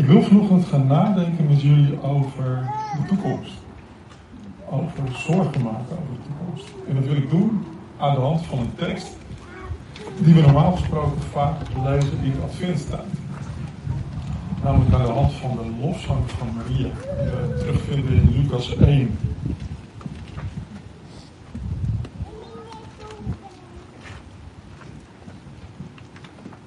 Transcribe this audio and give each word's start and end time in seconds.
Ik 0.00 0.06
wil 0.06 0.22
vanochtend 0.22 0.64
gaan 0.64 0.86
nadenken 0.86 1.46
met 1.46 1.62
jullie 1.62 2.02
over 2.02 2.70
de 2.96 3.08
toekomst. 3.08 3.52
Over 4.70 5.02
zorgen 5.12 5.62
maken 5.62 5.98
over 5.98 6.14
de 6.14 6.28
toekomst. 6.28 6.68
En 6.88 6.94
dat 6.94 7.04
wil 7.04 7.16
ik 7.16 7.30
doen 7.30 7.64
aan 7.98 8.14
de 8.14 8.20
hand 8.20 8.46
van 8.46 8.58
een 8.58 8.74
tekst 8.74 9.16
die 10.18 10.34
we 10.34 10.40
normaal 10.40 10.72
gesproken 10.72 11.22
vaak 11.22 11.56
lezen 11.84 12.18
in 12.22 12.32
de 12.32 12.40
adventstijd. 12.42 13.06
Namelijk 14.62 14.94
aan 14.94 15.04
de 15.04 15.12
hand 15.12 15.32
van 15.32 15.50
de 15.56 15.86
lofzang 15.86 16.30
van 16.30 16.48
Maria, 16.56 16.90
die 17.22 17.30
we 17.30 17.56
terugvinden 17.58 18.12
in 18.12 18.42
Lucas 18.42 18.76
1. 18.76 19.18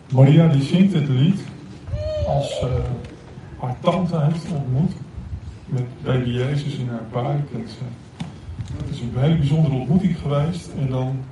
Maria 0.10 0.48
die 0.48 0.62
zingt 0.62 0.94
dit 0.94 1.08
lied 1.08 1.42
als 2.28 2.62
uh, 2.64 2.70
haar 3.64 3.80
tante 3.80 4.20
heeft 4.20 4.52
ontmoet 4.52 4.92
met 5.66 5.86
baby 6.04 6.30
Jezus 6.30 6.76
in 6.76 6.90
haar 6.90 7.06
buik. 7.12 7.50
Het 7.52 8.90
is 8.90 9.00
een 9.00 9.12
hele 9.16 9.38
bijzondere 9.38 9.76
ontmoeting 9.76 10.18
geweest 10.18 10.70
en 10.80 10.90
dan 10.90 11.24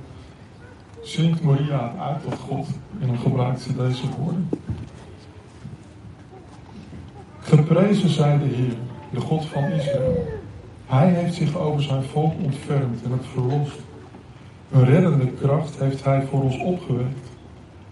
zingt 1.02 1.42
Maria 1.42 1.88
het 1.88 2.00
uit 2.00 2.22
tot 2.22 2.38
God 2.38 2.66
en 3.00 3.06
dan 3.06 3.18
gebruikt 3.18 3.60
ze 3.60 3.76
deze 3.76 4.02
woorden. 4.18 4.48
Geprezen 7.40 8.08
zij 8.08 8.38
de 8.38 8.44
Heer, 8.44 8.76
de 9.10 9.20
God 9.20 9.44
van 9.44 9.64
Israël. 9.64 10.40
Hij 10.86 11.08
heeft 11.08 11.34
zich 11.34 11.56
over 11.56 11.82
zijn 11.82 12.02
volk 12.02 12.32
ontfermd 12.42 13.02
en 13.04 13.10
het 13.10 13.26
verlost. 13.32 13.78
Een 14.70 14.84
reddende 14.84 15.26
kracht 15.26 15.78
heeft 15.78 16.04
hij 16.04 16.26
voor 16.30 16.42
ons 16.42 16.58
opgewekt. 16.58 17.28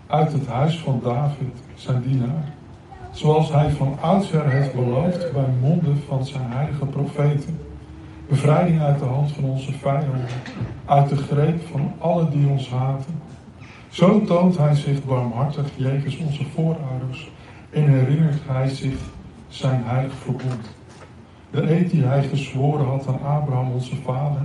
Uit 0.06 0.32
het 0.32 0.46
huis 0.46 0.78
van 0.78 1.00
David, 1.02 1.54
zijn 1.74 2.02
dienaar. 2.02 2.58
Zoals 3.10 3.52
hij 3.52 3.70
van 3.70 3.96
oudsher 4.00 4.50
heeft 4.50 4.74
beloofd 4.74 5.32
bij 5.32 5.48
monden 5.60 6.02
van 6.08 6.24
zijn 6.26 6.42
heilige 6.46 6.86
profeten. 6.86 7.58
Bevrijding 8.28 8.80
uit 8.80 8.98
de 8.98 9.04
hand 9.04 9.32
van 9.32 9.44
onze 9.44 9.72
vijanden. 9.72 10.26
Uit 10.84 11.08
de 11.08 11.16
greep 11.16 11.66
van 11.70 11.92
alle 11.98 12.28
die 12.28 12.48
ons 12.48 12.68
haten. 12.68 13.22
Zo 13.88 14.24
toont 14.24 14.58
hij 14.58 14.74
zich 14.74 15.04
barmhartig 15.04 15.66
jegens 15.76 16.16
onze 16.16 16.44
voorouders. 16.54 17.30
En 17.70 17.88
herinnert 17.88 18.38
hij 18.46 18.68
zich 18.68 18.98
zijn 19.48 19.82
heilig 19.84 20.14
verbond. 20.14 20.76
De 21.50 21.70
eed 21.70 21.90
die 21.90 22.02
hij 22.02 22.22
gezworen 22.22 22.86
had 22.86 23.06
aan 23.06 23.22
Abraham 23.22 23.70
onze 23.72 23.96
vader, 23.96 24.42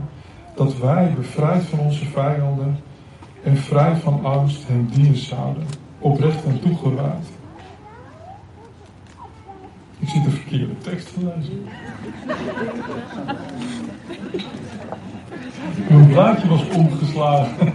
dat 0.56 0.78
wij, 0.78 1.14
bevrijd 1.16 1.64
van 1.64 1.80
onze 1.80 2.06
vijanden 2.06 2.80
en 3.44 3.58
vrij 3.58 3.96
van 3.96 4.26
angst, 4.26 4.68
hem 4.68 4.88
dienen 4.92 5.18
zouden, 5.18 5.64
oprecht 6.00 6.46
en 6.46 6.60
toegewijd. 6.60 7.35
Ik 10.00 10.10
zie 10.10 10.22
de 10.24 10.30
verkeerde 10.30 10.78
tekst 10.78 11.10
gelezen. 11.14 11.68
Mijn 15.90 16.08
blaadje 16.08 16.48
was 16.48 16.68
omgeslagen. 16.76 17.74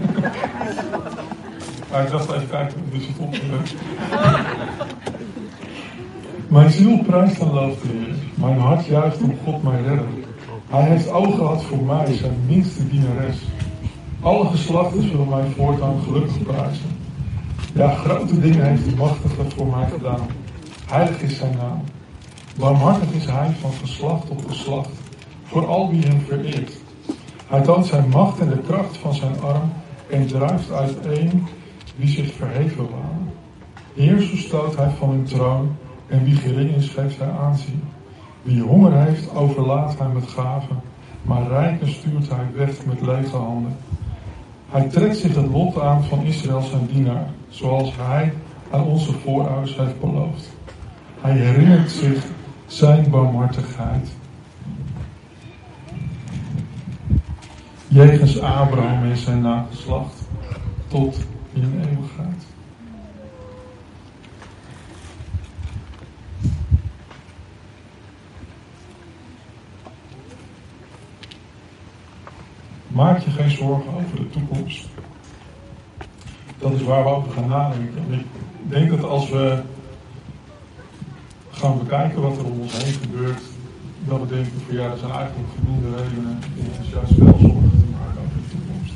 Maar 1.91 2.05
ik 2.05 2.11
dacht 2.11 2.33
even 2.33 2.49
kijken, 2.49 2.83
dus 2.91 3.07
het 3.07 3.19
opgelegd. 3.19 3.75
Mijn 6.49 6.71
ziel 6.71 6.99
prijst 6.99 7.41
en 7.41 7.53
looft 7.53 7.83
de. 7.83 8.15
Mijn 8.34 8.59
hart 8.59 8.87
juicht 8.87 9.23
om 9.23 9.37
God 9.45 9.62
mijn 9.62 9.83
redder. 9.83 10.09
Hij 10.69 10.83
heeft 10.83 11.11
ogen 11.11 11.33
gehad 11.33 11.65
voor 11.65 11.83
mij, 11.83 12.15
zijn 12.15 12.39
minste 12.47 12.89
dienares. 12.89 13.37
Alle 14.21 14.45
geslachten 14.45 15.03
zullen 15.03 15.29
mij 15.29 15.45
voortaan 15.57 16.01
gelukkig 16.05 16.43
prijzen. 16.43 16.99
Ja, 17.75 17.95
grote 17.95 18.41
dingen 18.41 18.67
heeft 18.67 18.84
de 18.84 18.97
machtige 18.97 19.51
voor 19.57 19.67
mij 19.67 19.89
gedaan. 19.91 20.27
Heilig 20.87 21.21
is 21.21 21.37
zijn 21.37 21.57
naam. 21.57 21.83
Barmhartig 22.56 23.12
is 23.12 23.27
hij 23.27 23.51
van 23.61 23.73
geslacht 23.73 24.27
tot 24.27 24.45
geslacht, 24.48 24.91
voor 25.45 25.67
al 25.67 25.91
wie 25.91 26.03
hem 26.06 26.21
vereert. 26.21 26.72
Hij 27.47 27.61
toont 27.61 27.87
zijn 27.87 28.09
macht 28.09 28.41
en 28.41 28.49
de 28.49 28.59
kracht 28.59 28.97
van 28.97 29.15
zijn 29.15 29.41
arm 29.41 29.72
en 30.11 30.27
drijft 30.27 30.72
uiteen 30.72 31.47
wie 31.97 32.09
zich 32.09 32.33
verheven 32.33 32.88
waren. 32.91 33.33
Heerser 33.94 34.38
stoot 34.38 34.77
hij 34.77 34.91
van 34.99 35.09
hun 35.09 35.25
troon 35.25 35.77
en 36.06 36.25
wie 36.25 36.37
gering 36.37 36.75
is, 36.75 36.88
geeft 36.88 37.19
hij 37.19 37.31
aanzien. 37.31 37.83
Wie 38.43 38.62
honger 38.62 38.93
heeft, 38.93 39.34
overlaat 39.34 39.99
hij 39.99 40.09
met 40.09 40.28
gaven, 40.28 40.81
maar 41.22 41.49
rijken 41.49 41.88
stuurt 41.88 42.28
hij 42.28 42.47
weg 42.55 42.84
met 42.84 43.00
lege 43.00 43.37
handen. 43.37 43.77
Hij 44.69 44.88
trekt 44.88 45.17
zich 45.17 45.34
het 45.34 45.47
lot 45.47 45.81
aan 45.81 46.05
van 46.05 46.22
Israël 46.22 46.61
zijn 46.61 46.87
dienaar, 46.93 47.27
zoals 47.49 47.93
hij 47.97 48.32
aan 48.71 48.84
onze 48.84 49.12
voorouders 49.12 49.77
heeft 49.77 50.00
beloofd. 50.00 50.50
Hij 51.21 51.32
herinnert 51.32 51.91
zich 51.91 52.25
zijn 52.72 53.10
barmhartigheid. 53.10 54.08
Jegens 57.88 58.41
Abraham 58.41 59.03
en 59.03 59.16
zijn 59.16 59.41
nageslacht 59.41 60.14
tot 60.88 61.19
in 61.53 61.82
eeuwigheid. 61.88 62.47
Maak 72.87 73.19
je 73.19 73.31
geen 73.31 73.50
zorgen 73.50 73.94
over 73.94 74.16
de 74.16 74.31
toekomst. 74.31 74.88
Dat 76.58 76.72
is 76.72 76.82
waar 76.82 77.02
we 77.02 77.08
over 77.08 77.32
gaan 77.32 77.48
nadenken. 77.48 78.12
ik 78.12 78.26
denk 78.69 78.91
dat 78.91 79.04
als 79.04 79.31
we 79.31 79.62
gaan 81.60 81.78
bekijken 81.78 82.22
wat 82.22 82.38
er 82.38 82.44
om 82.44 82.60
ons 82.60 82.82
heen 82.82 82.93
gebeurt, 82.93 83.43
dat 84.04 84.21
we 84.21 84.26
denken 84.26 84.53
van 84.66 84.75
ja, 84.75 84.91
er 84.91 84.98
zijn 84.98 85.12
eigenlijk 85.12 85.48
voldoende 85.54 85.97
redenen 85.97 86.38
om 86.59 86.66
ons 86.78 86.88
juist 86.93 87.16
wel 87.16 87.38
zorgen 87.38 87.71
te 87.71 87.91
maken 87.98 88.21
over 88.25 88.38
de 88.43 88.48
toekomst. 88.50 88.93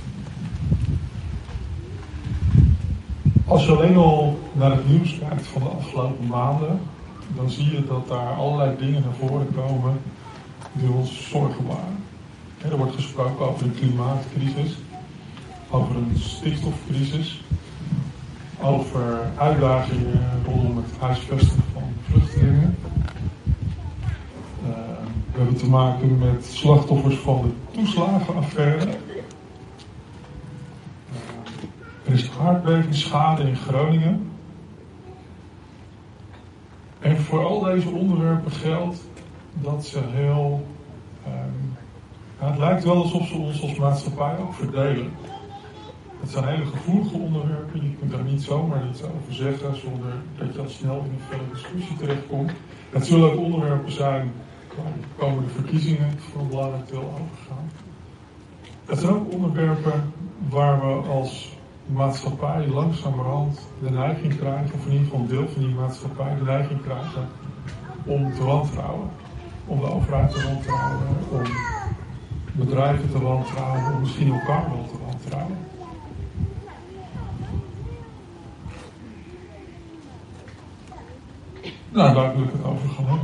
Als 3.47 3.65
je 3.65 3.73
alleen 3.73 3.97
al 3.97 4.39
naar 4.53 4.71
het 4.71 4.89
nieuws 4.89 5.19
kijkt 5.19 5.47
van 5.47 5.63
de 5.63 5.69
afgelopen 5.69 6.27
maanden, 6.27 6.81
dan 7.37 7.51
zie 7.51 7.71
je 7.73 7.87
dat 7.87 8.09
daar 8.09 8.33
allerlei 8.35 8.77
dingen 8.79 9.03
naar 9.03 9.29
voren 9.29 9.55
komen 9.55 10.01
die 10.73 10.91
ons 10.91 11.29
zorgen 11.29 11.67
waren. 11.67 11.97
Er 12.59 12.77
wordt 12.77 12.95
gesproken 12.95 13.49
over 13.49 13.67
een 13.67 13.75
klimaatcrisis, 13.75 14.79
over 15.71 15.97
een 15.97 16.13
stikstofcrisis, 16.19 17.43
over 18.61 19.21
uitdagingen 19.37 20.21
rondom 20.45 20.77
het 20.77 20.87
huisvesten 20.99 21.64
Uh, 22.45 22.69
we 25.33 25.39
hebben 25.39 25.57
te 25.57 25.69
maken 25.69 26.19
met 26.19 26.45
slachtoffers 26.45 27.17
van 27.17 27.43
de 27.43 27.77
toeslagenaffaire. 27.79 28.87
Uh, 28.87 28.93
er 32.05 32.13
is 32.13 32.31
aardbevingsschade 32.41 33.43
in 33.43 33.57
Groningen. 33.57 34.31
En 36.99 37.21
voor 37.21 37.45
al 37.45 37.61
deze 37.61 37.89
onderwerpen 37.89 38.53
geldt 38.53 39.09
dat 39.53 39.87
ze 39.87 40.01
heel 40.13 40.67
um, 41.27 41.77
het 42.39 42.59
lijkt 42.59 42.85
wel 42.85 43.03
alsof 43.03 43.27
ze 43.27 43.35
ons 43.35 43.63
als 43.63 43.75
maatschappij 43.75 44.39
ook 44.39 44.55
verdelen. 44.55 45.13
Het 46.25 46.33
zijn 46.33 46.45
hele 46.45 46.67
gevoelige 46.67 47.17
onderwerpen, 47.17 47.83
je 47.83 47.97
kunt 47.99 48.11
daar 48.11 48.23
niet 48.23 48.43
zomaar 48.43 48.89
iets 48.89 49.03
over 49.03 49.35
zeggen 49.35 49.77
zonder 49.77 50.13
dat 50.39 50.55
je 50.55 50.61
al 50.61 50.69
snel 50.69 50.97
in 51.05 51.11
een 51.11 51.27
felle 51.29 51.43
discussie 51.53 51.97
terechtkomt. 51.97 52.53
Het 52.91 53.07
zullen 53.07 53.33
ook 53.33 53.39
onderwerpen 53.39 53.93
zijn 53.93 54.33
waar 54.77 54.93
de 55.01 55.07
komende 55.17 55.49
verkiezingen 55.49 56.19
voor 56.19 56.41
een 56.41 56.49
belangrijk 56.49 56.89
deel 56.89 57.03
over 57.03 57.39
gaan. 57.49 57.71
Het 58.85 58.99
zijn 58.99 59.13
ook 59.13 59.33
onderwerpen 59.33 60.13
waar 60.49 60.81
we 60.81 61.09
als 61.09 61.57
maatschappij 61.87 62.67
langzamerhand 62.67 63.69
de 63.83 63.91
neiging 63.91 64.37
krijgen, 64.37 64.75
of 64.75 64.87
in 64.87 64.93
ieder 64.93 65.07
geval 65.07 65.21
een 65.21 65.29
deel 65.29 65.49
van 65.49 65.63
die 65.63 65.75
maatschappij 65.75 66.35
de 66.39 66.45
neiging 66.45 66.83
krijgen 66.83 67.29
om 68.05 68.35
te 68.35 68.45
wantrouwen. 68.45 69.09
Om 69.67 69.81
de 69.81 69.91
overheid 69.91 70.31
te 70.31 70.43
wantrouwen, 70.43 70.99
om 71.31 71.43
bedrijven 72.53 73.11
te 73.11 73.23
wantrouwen, 73.23 73.93
of 73.93 74.01
misschien 74.01 74.33
elkaar 74.33 74.71
wel 74.71 74.87
te 74.87 74.99
wantrouwen. 75.07 75.57
Nou, 81.95 82.15
daar 82.15 82.35
wil 82.37 82.45
ik 82.45 82.51
het 82.53 82.65
over 82.65 82.89
gaan. 82.89 83.21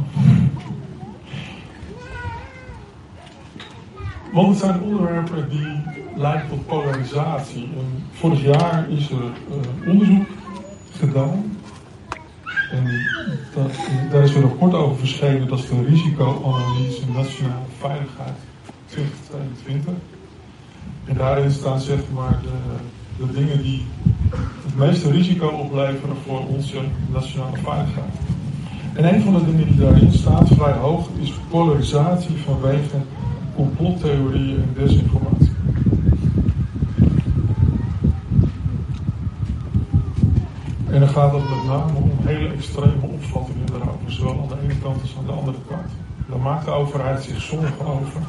Want 4.33 4.49
het 4.49 4.59
zijn 4.59 4.81
onderwerpen 4.81 5.49
die 5.49 5.83
leiden 6.17 6.49
tot 6.49 6.67
polarisatie. 6.67 7.63
En 7.63 8.05
vorig 8.13 8.43
jaar 8.43 8.91
is 8.91 9.11
er 9.11 9.17
uh, 9.17 9.89
onderzoek 9.89 10.27
gedaan. 10.99 11.59
En 12.71 12.85
daar 14.11 14.23
is 14.23 14.35
een 14.35 14.43
rapport 14.43 14.75
over 14.75 14.97
verschenen, 14.97 15.49
dat 15.49 15.59
is 15.59 15.69
de 15.69 15.85
risicoanalyse 15.85 17.11
nationale 17.15 17.65
veiligheid 17.79 18.37
2022. 18.87 19.93
En 21.05 21.17
daarin 21.17 21.51
staan 21.51 21.81
zeg 21.81 22.01
maar 22.15 22.41
de, 22.43 23.27
de 23.27 23.33
dingen 23.33 23.63
die 23.63 23.87
het 24.65 24.77
meeste 24.77 25.11
risico 25.11 25.47
opleveren 25.49 26.17
voor 26.17 26.47
onze 26.47 26.81
nationale 27.13 27.57
veiligheid. 27.57 28.15
En 28.95 29.15
een 29.15 29.23
van 29.23 29.35
de 29.35 29.45
dingen 29.45 29.67
die 29.67 29.77
daarin 29.77 30.13
staat, 30.13 30.49
vrij 30.49 30.73
hoog, 30.73 31.09
is 31.21 31.33
polarisatie 31.49 32.37
vanwege 32.37 32.97
complottheorieën 33.55 34.57
en 34.57 34.75
desinformatie. 34.75 35.51
En 40.91 41.01
dan 41.01 41.09
gaat 41.09 41.33
het 41.33 41.43
met 41.51 41.65
name 41.67 41.99
om 41.99 42.11
hele 42.21 42.49
extreme 42.49 43.03
opvattingen 43.03 43.67
daarover, 43.67 44.13
zowel 44.13 44.41
aan 44.43 44.49
de 44.49 44.63
ene 44.63 44.79
kant 44.83 45.01
als 45.01 45.17
aan 45.19 45.27
de 45.27 45.33
andere 45.33 45.57
kant. 45.69 45.91
Daar 46.29 46.39
maakt 46.39 46.65
de 46.65 46.71
overheid 46.71 47.23
zich 47.23 47.41
zorgen 47.41 47.87
over. 47.87 48.21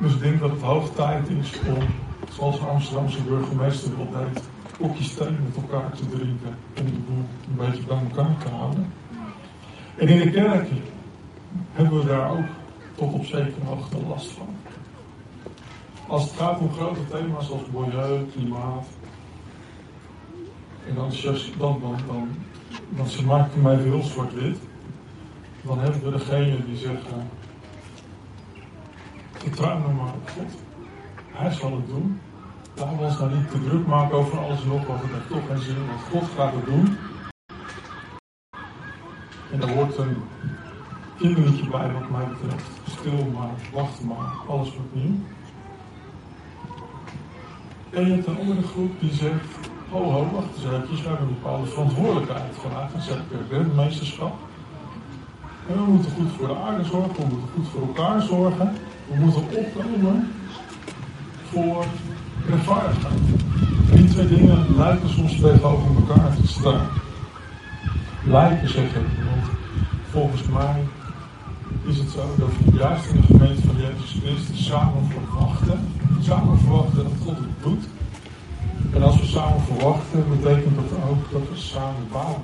Dus 0.00 0.12
ik 0.14 0.20
denk 0.20 0.40
dat 0.40 0.50
het 0.50 0.60
hoog 0.60 0.90
tijd 0.94 1.28
is 1.28 1.52
om, 1.68 1.82
zoals 2.30 2.58
de 2.58 2.66
Amsterdamse 2.66 3.22
burgemeester 3.22 3.90
wil 3.96 4.08
deed, 4.10 4.42
kopjes 4.82 5.14
thee 5.14 5.30
met 5.30 5.56
elkaar 5.56 5.92
te 5.92 6.08
drinken 6.08 6.56
om 6.78 6.84
de 6.84 6.98
boel 7.06 7.24
een 7.48 7.56
beetje 7.56 7.82
bij 7.82 7.96
elkaar 7.96 8.36
te 8.38 8.48
houden. 8.48 8.92
En 9.96 10.08
in 10.08 10.18
de 10.18 10.30
kerk 10.30 10.68
hebben 11.72 11.98
we 11.98 12.06
daar 12.06 12.30
ook 12.30 12.46
tot 12.94 13.12
op 13.12 13.24
zekere 13.24 13.64
hoogte 13.64 14.06
last 14.06 14.30
van. 14.30 14.56
Als 16.06 16.24
het 16.24 16.32
gaat 16.32 16.60
om 16.60 16.72
grote 16.72 17.08
thema's 17.08 17.50
als 17.50 17.60
milieu, 17.72 18.26
klimaat, 18.32 18.86
en 20.88 20.94
dan, 20.94 21.10
dan, 21.58 21.80
dan, 21.80 21.96
dan, 22.06 22.28
dan 22.88 23.06
ze 23.06 23.24
maken 23.24 23.62
mij 23.62 23.76
heel 23.76 24.02
zwart-wit, 24.02 24.58
dan 25.62 25.78
hebben 25.78 26.02
we 26.02 26.10
degene 26.10 26.64
die 26.64 26.76
zeggen, 26.76 27.28
vertrouw 29.32 29.78
nou 29.78 29.92
maar 29.92 30.14
op 30.14 30.30
God. 30.30 30.60
Hij 31.30 31.50
zal 31.50 31.76
het 31.76 31.86
doen. 31.86 32.20
Laten 32.74 32.96
we 32.96 33.04
ons 33.04 33.18
nou 33.18 33.34
niet 33.34 33.50
te 33.50 33.62
druk 33.62 33.86
maken 33.86 34.16
over 34.16 34.38
alles 34.38 34.62
en 34.62 34.68
nog 34.68 34.86
wat. 34.86 35.00
Het 35.00 35.10
heeft 35.10 35.28
toch 35.28 35.46
geen 35.46 35.62
zin, 35.62 35.86
want 35.86 36.00
God 36.10 36.30
gaat 36.36 36.52
doen. 36.64 36.96
En 39.52 39.62
er 39.62 39.74
wordt 39.74 39.98
een 39.98 40.16
kinderliedje 41.18 41.70
bij 41.70 41.92
wat 41.92 42.10
mij 42.10 42.26
betreft. 42.26 42.70
Stil 42.86 43.30
maar, 43.34 43.54
wacht 43.72 44.02
maar, 44.02 44.32
alles 44.48 44.74
wordt 44.74 44.94
nieuw. 44.94 45.14
En 47.90 48.06
je 48.06 48.12
hebt 48.12 48.26
een 48.26 48.38
andere 48.38 48.62
groep 48.62 49.00
die 49.00 49.12
zegt, 49.12 49.46
ho 49.90 50.02
ho, 50.02 50.30
wacht 50.30 50.46
eens 50.56 50.64
even, 50.64 51.02
we 51.02 51.08
hebben 51.08 51.28
een 51.28 51.34
bepaalde 51.34 51.66
verantwoordelijkheid 51.66 52.56
vanuit 52.56 52.94
een 52.94 53.00
zeker 53.00 53.66
meesterschap. 53.74 54.34
En 55.68 55.74
we 55.74 55.90
moeten 55.90 56.10
goed 56.10 56.30
voor 56.30 56.46
de 56.46 56.56
aarde 56.56 56.84
zorgen, 56.84 57.16
we 57.16 57.34
moeten 57.34 57.48
goed 57.54 57.68
voor 57.68 57.82
elkaar 57.82 58.22
zorgen. 58.22 58.76
We 59.08 59.14
moeten 59.18 59.42
opkomen 59.42 60.32
voor 61.50 61.84
rechtvaardigheid. 62.46 63.20
Die 63.92 64.04
twee 64.04 64.28
dingen 64.28 64.76
lijken 64.76 65.08
soms 65.08 65.40
tegenover 65.40 65.86
elkaar 65.96 66.36
te 66.36 66.46
staan. 66.46 66.86
Lijken 68.24 68.68
zeggen, 68.68 69.02
want 69.02 69.50
volgens 70.10 70.42
mij 70.42 70.84
is 71.84 71.98
het 71.98 72.10
zo 72.10 72.34
dat 72.38 72.48
we 72.64 72.78
juist 72.78 73.10
in 73.10 73.20
de 73.20 73.26
gemeente 73.26 73.66
van 73.66 73.76
Jezus 73.76 74.20
Christus 74.22 74.66
samen 74.66 75.02
verwachten, 75.08 75.88
samen 76.20 76.58
verwachten 76.58 77.02
dat 77.02 77.12
God 77.24 77.36
het 77.36 77.62
doet. 77.62 77.84
En 78.94 79.02
als 79.02 79.20
we 79.20 79.26
samen 79.26 79.60
verwachten, 79.60 80.24
betekent 80.28 80.76
dat 80.76 80.98
ook 81.08 81.30
dat 81.32 81.48
we 81.48 81.56
samen 81.56 82.08
bouwen. 82.12 82.42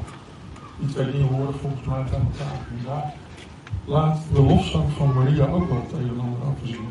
Die 0.78 0.88
twee 0.88 1.10
dingen 1.10 1.28
horen 1.28 1.54
volgens 1.54 1.86
mij 1.86 2.02
bij 2.02 2.18
elkaar. 2.18 3.14
Laat 3.84 4.18
de 4.32 4.42
lofzang 4.42 4.92
van 4.96 5.12
Maria 5.14 5.46
ook 5.46 5.68
het 5.70 5.92
een 5.92 6.08
en 6.08 6.20
ander 6.20 6.56
zien. 6.62 6.88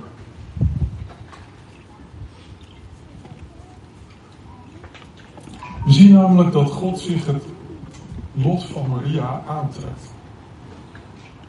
Zien 5.97 6.13
namelijk 6.13 6.51
dat 6.51 6.71
God 6.71 6.99
zich 6.99 7.25
het 7.25 7.43
lot 8.33 8.63
van 8.63 8.89
Maria 8.89 9.43
aantrekt. 9.47 10.13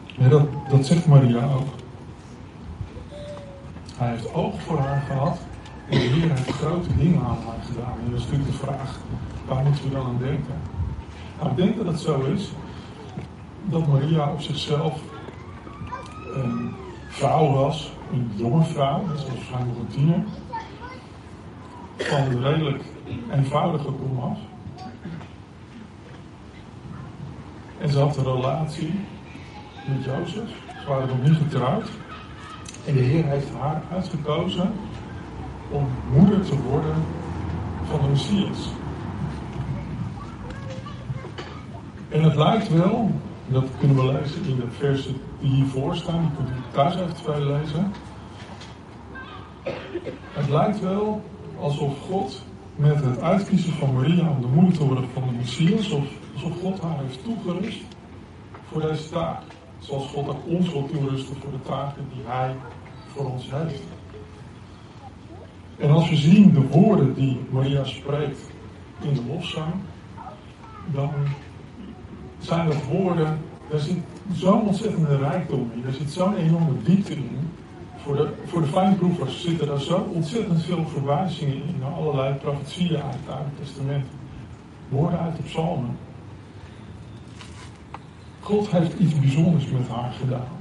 Ja, 0.04 0.28
dat, 0.28 0.46
dat 0.70 0.86
zegt 0.86 1.06
Maria 1.06 1.44
ook. 1.44 1.68
Hij 3.96 4.10
heeft 4.10 4.34
oog 4.34 4.62
voor 4.62 4.78
haar 4.78 5.02
gehad 5.06 5.38
en 5.88 5.98
de 5.98 6.04
Heer 6.04 6.28
heeft 6.28 6.50
grote 6.50 6.96
dingen 6.96 7.20
aan 7.20 7.38
haar 7.46 7.64
gedaan. 7.66 7.94
En 8.04 8.10
dat 8.10 8.18
is 8.18 8.24
natuurlijk 8.24 8.50
de 8.50 8.56
vraag, 8.56 8.98
waar 9.46 9.64
moeten 9.64 9.84
we 9.84 9.90
dan 9.90 10.06
aan 10.06 10.18
denken? 10.18 10.54
Nou, 11.38 11.50
ik 11.50 11.56
denk 11.56 11.76
dat 11.76 11.86
het 11.86 12.00
zo 12.00 12.20
is 12.20 12.52
dat 13.64 13.86
Maria 13.86 14.32
op 14.32 14.40
zichzelf 14.40 15.00
een 16.34 16.74
vrouw 17.08 17.52
was, 17.52 17.92
een 18.12 18.30
jonge 18.34 18.64
vrouw, 18.64 19.06
dat 19.06 19.16
was 19.16 19.26
waarschijnlijk 19.26 19.78
een 19.78 19.88
tiener, 19.88 20.24
van 21.96 22.20
een 22.20 22.42
redelijk 22.42 22.84
eenvoudige 23.32 23.90
komaf. 23.90 24.38
En 27.78 27.90
ze 27.90 27.98
had 27.98 28.16
een 28.16 28.24
relatie 28.24 28.94
met 29.86 30.04
Jozef. 30.04 30.48
Ze 30.82 30.88
waren 30.88 31.08
nog 31.08 31.22
niet 31.22 31.36
getrouwd. 31.36 31.90
En 32.86 32.94
de 32.94 33.00
Heer 33.00 33.24
heeft 33.24 33.50
haar 33.60 33.82
uitgekozen 33.92 34.72
om 35.70 35.86
moeder 36.12 36.40
te 36.40 36.62
worden 36.62 36.94
van 37.90 38.00
de 38.02 38.08
Messias. 38.08 38.68
En 42.08 42.22
het 42.22 42.34
lijkt 42.34 42.68
wel, 42.68 43.10
dat 43.46 43.64
kunnen 43.78 43.96
we 43.96 44.12
lezen 44.12 44.44
in 44.44 44.56
de 44.56 44.70
versen 44.70 45.16
die 45.40 45.50
hiervoor 45.50 45.96
staan, 45.96 46.20
die 46.20 46.30
kunt 46.36 46.48
u 46.48 46.60
thuis 46.72 46.94
eventueel 46.94 47.46
lezen. 47.46 47.92
Het 50.32 50.48
lijkt 50.48 50.80
wel 50.80 51.22
alsof 51.60 51.98
God 52.10 52.42
met 52.78 53.04
het 53.04 53.20
uitkiezen 53.20 53.72
van 53.72 53.94
Maria 53.94 54.30
om 54.30 54.40
de 54.40 54.46
moeder 54.46 54.78
te 54.78 54.86
worden 54.86 55.08
van 55.12 55.22
de 55.28 55.34
Messias, 55.34 55.92
alsof 56.34 56.60
God 56.60 56.80
haar 56.80 56.98
heeft 56.98 57.24
toegerust 57.24 57.80
voor 58.70 58.80
deze 58.80 59.08
taak. 59.08 59.42
Zoals 59.78 60.06
God 60.06 60.28
ook 60.28 60.46
ons 60.46 60.72
wil 60.72 60.88
toerusten 60.92 61.36
voor 61.36 61.50
de 61.50 61.62
taken 61.62 62.04
die 62.14 62.22
Hij 62.26 62.54
voor 63.06 63.30
ons 63.30 63.50
heeft. 63.50 63.82
En 65.76 65.90
als 65.90 66.10
we 66.10 66.16
zien 66.16 66.52
de 66.52 66.68
woorden 66.68 67.14
die 67.14 67.40
Maria 67.50 67.84
spreekt 67.84 68.40
in 69.00 69.14
de 69.14 69.22
lofzang, 69.28 69.72
dan 70.92 71.10
zijn 72.38 72.66
dat 72.66 72.84
woorden, 72.84 73.38
daar 73.70 73.80
zit 73.80 73.98
zo'n 74.32 74.66
ontzettende 74.66 75.16
rijkdom 75.16 75.70
in, 75.74 75.84
er 75.86 75.92
zit 75.92 76.10
zo'n 76.10 76.36
enorme 76.36 76.82
diepte 76.82 77.14
in. 77.14 77.50
Voor 78.02 78.16
de, 78.16 78.28
voor 78.46 78.60
de 78.60 78.66
fijnproevers 78.66 79.42
zitten 79.42 79.66
daar 79.66 79.80
zo 79.80 80.08
ontzettend 80.12 80.62
veel 80.62 80.86
verwijzingen 80.86 81.54
in 81.54 81.74
naar 81.80 81.92
allerlei 81.92 82.34
profetieën 82.34 83.02
uit 83.02 83.14
het 83.14 83.34
Oude 83.34 83.50
Testament. 83.60 84.06
Woorden 84.88 85.18
uit 85.18 85.36
de 85.36 85.42
psalmen. 85.42 85.96
God 88.40 88.70
heeft 88.70 88.98
iets 88.98 89.18
bijzonders 89.18 89.70
met 89.70 89.88
haar 89.88 90.12
gedaan. 90.12 90.56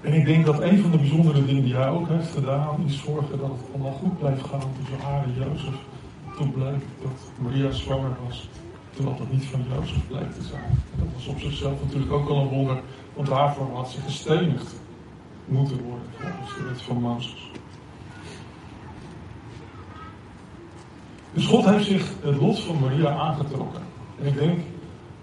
En 0.00 0.12
ik 0.12 0.26
denk 0.26 0.46
dat 0.46 0.60
een 0.60 0.78
van 0.78 0.90
de 0.90 0.98
bijzondere 0.98 1.44
dingen 1.44 1.64
die 1.64 1.74
hij 1.74 1.88
ook 1.88 2.08
heeft 2.08 2.30
gedaan, 2.30 2.84
is 2.86 3.02
zorgen 3.02 3.38
dat 3.38 3.50
het 3.50 3.60
allemaal 3.72 3.92
goed 3.92 4.18
blijft 4.18 4.46
gaan 4.46 4.60
tussen 4.78 5.06
haar 5.06 5.24
en 5.24 5.34
Jozef. 5.34 5.74
Toen 6.36 6.52
bleek 6.52 6.82
dat 7.02 7.32
Maria 7.38 7.70
zwanger 7.70 8.16
was, 8.26 8.48
terwijl 8.94 9.16
dat 9.16 9.30
niet 9.32 9.44
van 9.44 9.64
Jozef 9.74 10.06
bleek 10.08 10.32
te 10.32 10.42
zijn. 10.42 10.82
Dat 10.98 11.08
was 11.14 11.26
op 11.26 11.40
zichzelf 11.40 11.82
natuurlijk 11.82 12.12
ook 12.12 12.28
al 12.28 12.40
een 12.40 12.48
wonder, 12.48 12.80
want 13.14 13.28
daarvoor 13.28 13.66
had 13.74 13.90
ze 13.90 14.00
gestenigd 14.00 14.80
moeten 15.48 15.82
worden 15.82 16.08
volgens 16.18 16.56
de 16.56 16.64
wet 16.64 16.82
van 16.82 17.00
Mozes. 17.00 17.50
Dus 21.32 21.46
God 21.46 21.64
heeft 21.64 21.84
zich 21.84 22.12
het 22.22 22.40
lot 22.40 22.60
van 22.60 22.80
Maria 22.80 23.10
aangetrokken. 23.10 23.82
En 24.20 24.26
ik 24.26 24.38
denk 24.38 24.60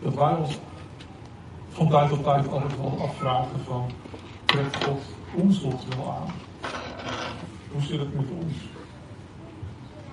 dat 0.01 0.13
wij 0.13 0.35
ons 0.35 0.57
van 1.69 1.89
tijd 1.89 2.09
tot 2.09 2.23
tijd 2.23 2.49
altijd 2.49 2.77
wel 2.77 2.99
afvragen 3.01 3.59
van, 3.65 3.89
trekt 4.45 4.83
God 4.83 5.01
ons 5.35 5.61
lot 5.61 5.95
wel 5.95 6.11
aan? 6.11 6.33
Hoe 7.71 7.81
zit 7.81 7.99
het 7.99 8.15
met 8.15 8.25
ons? 8.41 8.53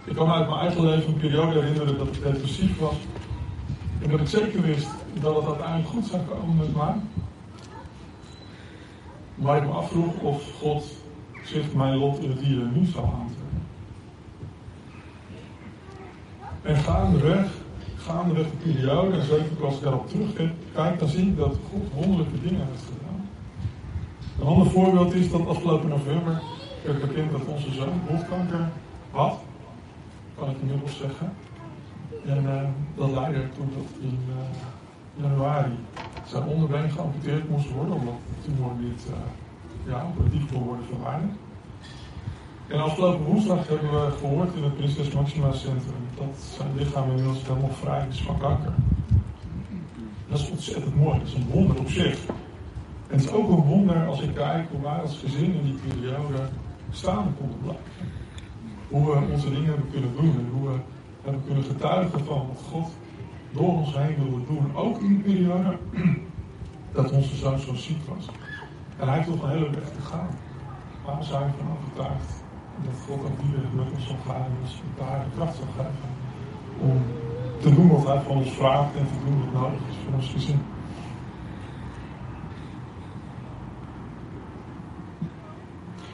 Ik 0.04 0.14
kan 0.14 0.26
me 0.26 0.32
uit 0.32 0.48
mijn 0.48 0.60
eigen 0.60 0.86
leven 0.86 1.12
een 1.12 1.20
periode 1.20 1.60
herinneren 1.60 1.98
dat 1.98 2.16
ik 2.16 2.22
depressief 2.22 2.78
was. 2.78 2.96
En 4.02 4.10
dat 4.10 4.20
ik 4.20 4.28
zeker 4.28 4.62
wist 4.62 4.88
dat 5.20 5.36
het 5.36 5.46
uiteindelijk 5.46 5.88
goed 5.88 6.06
zou 6.06 6.22
komen 6.22 6.56
met 6.56 6.76
mij. 6.76 6.94
Maar 9.42 9.56
ik 9.56 9.62
me 9.62 9.70
afvroeg 9.70 10.20
of 10.20 10.52
God 10.60 10.84
zich 11.44 11.74
mijn 11.74 11.96
lot 11.96 12.18
in 12.18 12.30
het 12.30 12.40
hier 12.40 12.66
nu 12.72 12.84
zou 12.84 13.04
aantrekken. 13.04 13.62
En 16.62 16.76
gaandeweg, 16.76 17.46
gaandeweg 17.96 18.46
de 18.50 18.56
periode, 18.56 19.16
en 19.16 19.26
zeker 19.26 19.64
als 19.64 19.76
ik 19.76 19.82
daarop 19.82 20.08
terugkijk, 20.08 20.98
dan 20.98 21.08
zie 21.08 21.26
ik 21.26 21.36
dat 21.36 21.56
God 21.70 21.92
wonderlijke 21.94 22.40
dingen 22.42 22.66
heeft 22.70 22.84
gedaan. 22.84 23.28
Een 24.40 24.46
ander 24.46 24.70
voorbeeld 24.70 25.14
is 25.14 25.30
dat 25.30 25.46
afgelopen 25.46 25.88
november 25.88 26.42
werd 26.84 27.00
bekend 27.00 27.32
dat 27.32 27.44
onze 27.46 27.72
zoon 27.72 28.00
borstkanker 28.10 28.68
had. 29.10 29.38
Kan 30.38 30.50
ik 30.50 30.56
inmiddels 30.60 30.96
zeggen. 30.96 31.32
En 32.26 32.44
uh, 32.44 32.62
dat 32.96 33.10
leidde 33.10 33.48
toen 33.56 33.70
dat 33.76 33.86
in 34.00 34.18
uh, 34.28 35.22
januari 35.22 35.78
zijn 36.32 36.44
onderbeen 36.44 36.90
geamputeerd 36.90 37.48
moest 37.48 37.70
worden, 37.70 37.94
omdat 37.94 38.14
de 38.28 38.36
tumor 38.44 38.74
niet 38.80 39.06
uh, 39.10 39.92
ja, 39.92 40.06
operatief 40.10 40.52
kon 40.52 40.62
worden 40.62 40.86
verwijderd. 40.86 41.32
En 42.68 42.80
afgelopen 42.80 43.24
woensdag 43.24 43.68
hebben 43.68 43.90
we 43.90 44.10
gehoord 44.18 44.54
in 44.54 44.62
het 44.62 44.76
Prinses 44.76 45.12
Maxima 45.12 45.52
Centrum 45.52 46.02
dat 46.18 46.34
zijn 46.56 46.76
lichaam 46.76 47.08
inmiddels 47.08 47.46
helemaal 47.46 47.70
vrij 47.70 48.06
is 48.10 48.22
van 48.22 48.38
kanker. 48.38 48.72
Dat 50.28 50.38
is 50.38 50.50
ontzettend 50.50 50.96
mooi. 50.96 51.18
Dat 51.18 51.26
is 51.26 51.34
een 51.34 51.48
wonder 51.50 51.78
op 51.78 51.88
zich. 51.88 52.26
En 53.08 53.18
het 53.18 53.24
is 53.24 53.30
ook 53.30 53.48
een 53.48 53.64
wonder 53.64 54.06
als 54.06 54.20
ik 54.20 54.34
kijk 54.34 54.70
hoe 54.70 54.82
wij 54.82 55.00
als 55.00 55.18
gezin 55.18 55.54
in 55.54 55.64
die 55.64 55.78
periode 55.88 56.48
staande 56.90 57.30
konden 57.38 57.58
blijven. 57.62 57.84
Hoe 58.88 59.04
we 59.04 59.32
onze 59.32 59.50
dingen 59.50 59.68
hebben 59.68 59.90
kunnen 59.90 60.12
doen 60.16 60.32
en 60.38 60.48
hoe 60.52 60.68
we 60.68 60.76
hebben 61.22 61.44
kunnen 61.44 61.64
getuigen 61.64 62.24
van 62.24 62.46
wat 62.48 62.62
God 62.70 62.90
door 63.52 63.76
ons 63.78 63.96
heen 63.96 64.16
wilde 64.16 64.44
doen. 64.46 64.76
Ook 64.76 65.00
in 65.00 65.08
die 65.08 65.18
periode 65.18 65.78
dat 66.92 67.10
onze 67.10 67.36
zoon 67.36 67.58
zo 67.58 67.74
ziek 67.74 68.06
was. 68.08 68.28
En 68.98 69.08
hij 69.08 69.16
heeft 69.16 69.28
nog 69.28 69.42
een 69.42 69.50
hele 69.50 69.70
weg 69.70 69.88
te 69.88 70.00
gaan. 70.00 70.28
Maar 71.04 71.18
we 71.18 71.24
zijn 71.24 71.42
ervan 71.42 71.76
overtuigd 71.76 72.42
dat 72.84 72.94
God 73.06 73.24
ook 73.24 73.40
die 73.40 73.50
weg 73.74 73.92
ons 73.94 74.06
zal 74.06 74.16
gaan 74.26 74.44
en 74.44 74.56
ons 74.62 74.82
daar 74.98 75.24
de 75.24 75.36
kracht 75.36 75.56
zal 75.56 75.66
geven. 75.76 76.10
Om 76.80 77.02
te 77.60 77.74
doen 77.74 77.88
wat 77.88 78.06
hij 78.06 78.20
van 78.20 78.36
ons 78.36 78.50
vraagt 78.50 78.96
en 78.96 79.06
te 79.06 79.24
doen 79.24 79.38
wat 79.44 79.62
nodig 79.62 79.80
is 79.90 79.96
voor 80.04 80.14
ons 80.14 80.28
gezin. 80.28 80.60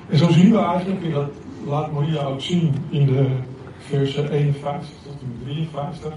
En 0.08 0.18
zo 0.18 0.30
zien 0.30 0.50
we 0.50 0.58
eigenlijk, 0.58 1.04
en 1.04 1.10
dat 1.10 1.30
laat 1.66 1.92
Maria 1.92 2.22
ook 2.22 2.40
zien 2.40 2.74
in 2.88 3.06
de 3.06 3.36
versen 3.78 4.30
51 4.30 4.88
tot 5.02 5.20
en 5.20 5.28
met 5.28 5.42
53, 5.42 6.12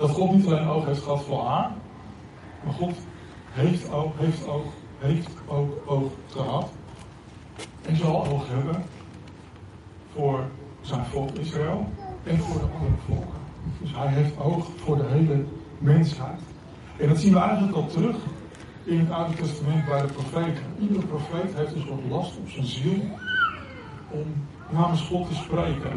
dat 0.00 0.10
God 0.10 0.32
niet 0.32 0.46
alleen 0.46 0.68
oog 0.68 0.84
heeft 0.84 1.02
gehad 1.02 1.24
voor 1.24 1.44
haar, 1.44 1.70
maar 2.64 2.74
God 2.74 2.94
heeft 3.50 3.92
ook, 3.92 4.18
heeft 4.18 4.48
ook, 4.48 4.66
heeft 4.98 5.28
ook 5.46 5.82
oog 5.86 6.12
gehad 6.26 6.70
en 7.86 7.96
zal 7.96 8.26
oog 8.26 8.48
hebben 8.48 8.82
voor 10.12 10.44
zijn 10.80 11.04
volk 11.04 11.30
Israël 11.30 11.88
en 12.24 12.38
voor 12.38 12.60
de 12.60 12.66
andere 12.74 13.00
volken. 13.06 13.40
Dus 13.80 13.92
hij 13.94 14.08
heeft 14.08 14.38
oog 14.38 14.66
voor 14.76 14.96
de 14.96 15.06
hele 15.06 15.44
mensheid. 15.78 16.40
En 16.96 17.08
dat 17.08 17.18
zien 17.18 17.32
we 17.32 17.38
eigenlijk 17.38 17.76
al 17.76 17.86
terug 17.86 18.16
in 18.84 18.98
het 18.98 19.10
Oude 19.10 19.34
Testament 19.34 19.84
bij 19.84 20.00
de 20.00 20.12
profeten. 20.12 20.64
Iedere 20.80 21.06
profeet 21.06 21.54
heeft 21.54 21.74
een 21.74 21.84
soort 21.86 22.08
last 22.08 22.38
op 22.38 22.48
zijn 22.48 22.66
ziel 22.66 23.02
om 24.10 24.46
namens 24.70 25.00
God 25.00 25.28
te 25.28 25.34
spreken. 25.34 25.92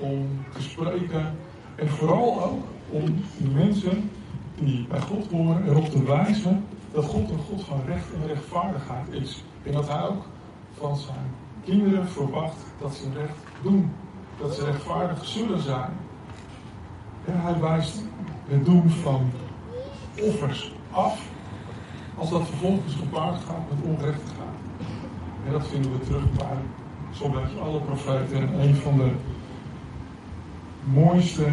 Om 0.00 0.44
te 0.52 0.62
spreken 0.62 1.36
en 1.74 1.88
vooral 1.88 2.44
ook 2.44 2.64
om 2.90 3.04
de 3.36 3.48
mensen 3.48 4.10
die 4.58 4.86
bij 4.88 5.00
God 5.00 5.30
horen 5.30 5.68
erop 5.68 5.88
te 5.88 6.04
wijzen 6.04 6.64
dat 6.92 7.04
God 7.04 7.30
een 7.30 7.38
God 7.38 7.64
van 7.64 7.80
recht 7.86 8.06
en 8.14 8.26
rechtvaardigheid 8.26 9.08
is. 9.10 9.44
En 9.62 9.72
dat 9.72 9.88
hij 9.88 10.02
ook 10.02 10.24
van 10.78 10.96
zijn 10.96 11.26
kinderen 11.64 12.08
verwacht 12.08 12.56
dat 12.80 12.94
ze 12.94 13.04
recht 13.16 13.36
doen. 13.62 13.90
Dat 14.40 14.54
ze 14.54 14.64
rechtvaardig 14.64 15.24
zullen 15.24 15.62
zijn. 15.62 15.90
En 17.24 17.40
hij 17.40 17.60
wijst 17.60 18.02
het 18.48 18.64
doen 18.64 18.90
van 18.90 19.30
offers 20.20 20.72
af 20.90 21.20
als 22.18 22.30
dat 22.30 22.46
vervolgens 22.46 22.94
gepaard 22.94 23.40
gaat 23.44 23.70
met 23.70 23.90
ongerechtigheid. 23.90 24.48
En 25.46 25.52
dat 25.52 25.66
vinden 25.66 25.92
we 25.92 26.04
terug 26.06 26.32
bij 26.32 26.56
zo'n 27.10 27.32
beetje 27.32 27.58
alle 27.58 27.80
profeten. 27.80 28.36
En 28.36 28.60
een 28.60 28.74
van 28.74 28.96
de 28.96 29.10
mooiste 30.84 31.46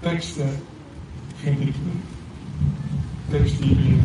teksten 0.00 0.50
vind 1.34 1.60
ik 1.60 1.72
de 1.72 1.90
tekst 3.30 3.62
die 3.62 3.70
in, 3.70 4.00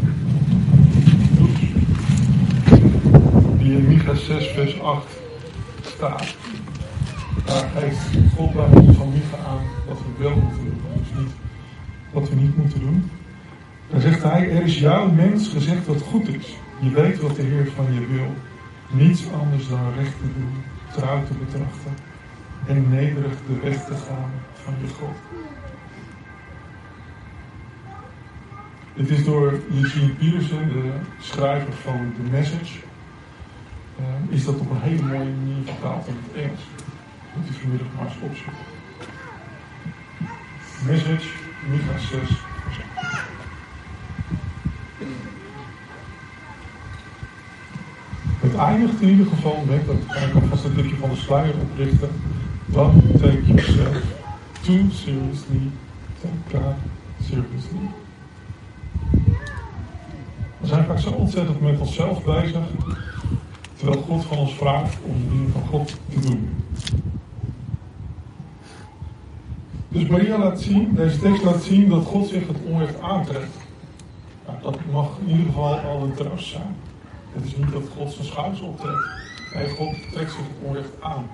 die 3.57 3.77
in 3.77 3.87
Micha 3.87 4.13
6 4.13 4.47
vers 4.47 4.81
8 4.81 5.05
staat. 5.81 6.35
Daar 7.45 7.69
geeft 7.75 7.99
God 8.35 8.53
bij 8.53 8.81
ons 8.81 8.97
van 8.97 9.09
Micha 9.09 9.37
aan 9.47 9.65
wat 9.87 9.97
we 9.97 10.23
wel 10.23 10.35
moeten 10.35 10.63
doen. 10.63 10.77
Dus 10.97 11.19
niet 11.23 11.31
wat 12.11 12.29
we 12.29 12.35
niet 12.35 12.57
moeten 12.57 12.79
doen. 12.79 13.09
Dan 13.89 14.01
zegt 14.01 14.23
hij, 14.23 14.49
er 14.49 14.63
is 14.63 14.79
jouw 14.79 15.11
mens 15.11 15.47
gezegd 15.47 15.87
wat 15.87 16.01
goed 16.01 16.27
is. 16.27 16.57
Je 16.79 16.89
weet 16.89 17.19
wat 17.19 17.35
de 17.35 17.41
Heer 17.41 17.71
van 17.75 17.93
je 17.93 18.05
wil. 18.07 18.33
Niets 18.91 19.23
anders 19.41 19.67
dan 19.67 19.93
recht 19.97 20.17
te 20.21 20.27
doen, 20.37 20.53
trouw 20.91 21.23
te 21.23 21.33
betrachten 21.33 22.12
en 22.67 22.89
nederig 22.89 23.33
de 23.47 23.59
weg 23.59 23.85
te 23.85 23.93
gaan 23.93 24.31
van 24.53 24.73
je 24.81 24.87
God. 24.87 25.15
Het 28.93 29.09
is 29.09 29.23
door 29.23 29.59
Eugene 29.73 30.13
Peterson, 30.13 30.67
de 30.67 30.91
schrijver 31.19 31.73
van 31.73 32.13
The 32.15 32.29
Message, 32.31 32.79
uh, 33.99 34.05
is 34.35 34.45
dat 34.45 34.59
op 34.59 34.69
een 34.69 34.81
hele 34.81 35.01
mooie 35.01 35.17
manier 35.17 35.63
vertaald 35.65 36.07
in 36.07 36.15
het 36.23 36.43
Engels. 36.43 36.61
Moet 37.35 37.49
u 37.49 37.53
vanmiddag 37.53 37.87
maar 37.95 38.05
eens 38.05 38.15
opzoeken. 38.21 38.65
Message, 40.85 41.29
Micha 41.69 41.97
6, 41.97 42.41
Het 48.39 48.55
eindigt 48.55 49.01
in 49.01 49.09
ieder 49.09 49.25
geval 49.25 49.63
met, 49.67 49.85
dat 49.85 49.95
kan 50.07 50.23
ik 50.23 50.33
alvast 50.33 50.63
een 50.63 50.73
tikje 50.73 50.95
van 50.95 51.09
de 51.09 51.15
sluier 51.15 51.53
oprichten. 51.61 52.09
Don't 52.73 53.19
take 53.19 53.47
yourself 53.47 54.03
too 54.63 54.89
seriously. 54.89 55.69
Take 56.21 56.33
God 56.51 56.75
seriously. 57.21 57.89
We 60.57 60.67
zijn 60.67 60.85
vaak 60.85 60.99
zo 60.99 61.09
ontzettend 61.09 61.61
met 61.61 61.79
onszelf 61.79 62.23
bezig, 62.23 62.63
terwijl 63.77 64.01
God 64.01 64.25
van 64.25 64.37
ons 64.37 64.53
vraagt 64.53 64.97
om 65.03 65.21
de 65.23 65.29
dingen 65.29 65.51
van 65.51 65.67
God 65.67 65.87
te 65.87 66.19
doen. 66.19 66.49
Dus 69.87 70.07
Maria 70.07 70.37
laat 70.37 70.61
zien, 70.61 70.95
deze 70.95 71.19
tekst 71.19 71.43
laat 71.43 71.63
zien 71.63 71.89
dat 71.89 72.05
God 72.05 72.27
zich 72.27 72.47
het 72.47 72.57
onrecht 72.65 73.01
aantrekt. 73.01 73.57
Nou, 74.45 74.57
dat 74.61 74.77
mag 74.91 75.09
in 75.25 75.29
ieder 75.29 75.45
geval 75.45 75.79
al 75.79 76.03
een 76.03 76.13
troost 76.13 76.49
zijn. 76.49 76.75
Het 77.33 77.45
is 77.45 77.55
niet 77.55 77.71
dat 77.71 77.83
God 77.97 78.11
zijn 78.11 78.25
schouders 78.25 78.61
optrekt. 78.61 79.05
Nee, 79.53 79.69
God 79.69 79.95
trekt 80.11 80.31
zich 80.31 80.39
het 80.39 80.67
onrecht 80.67 81.01
aan. 81.01 81.25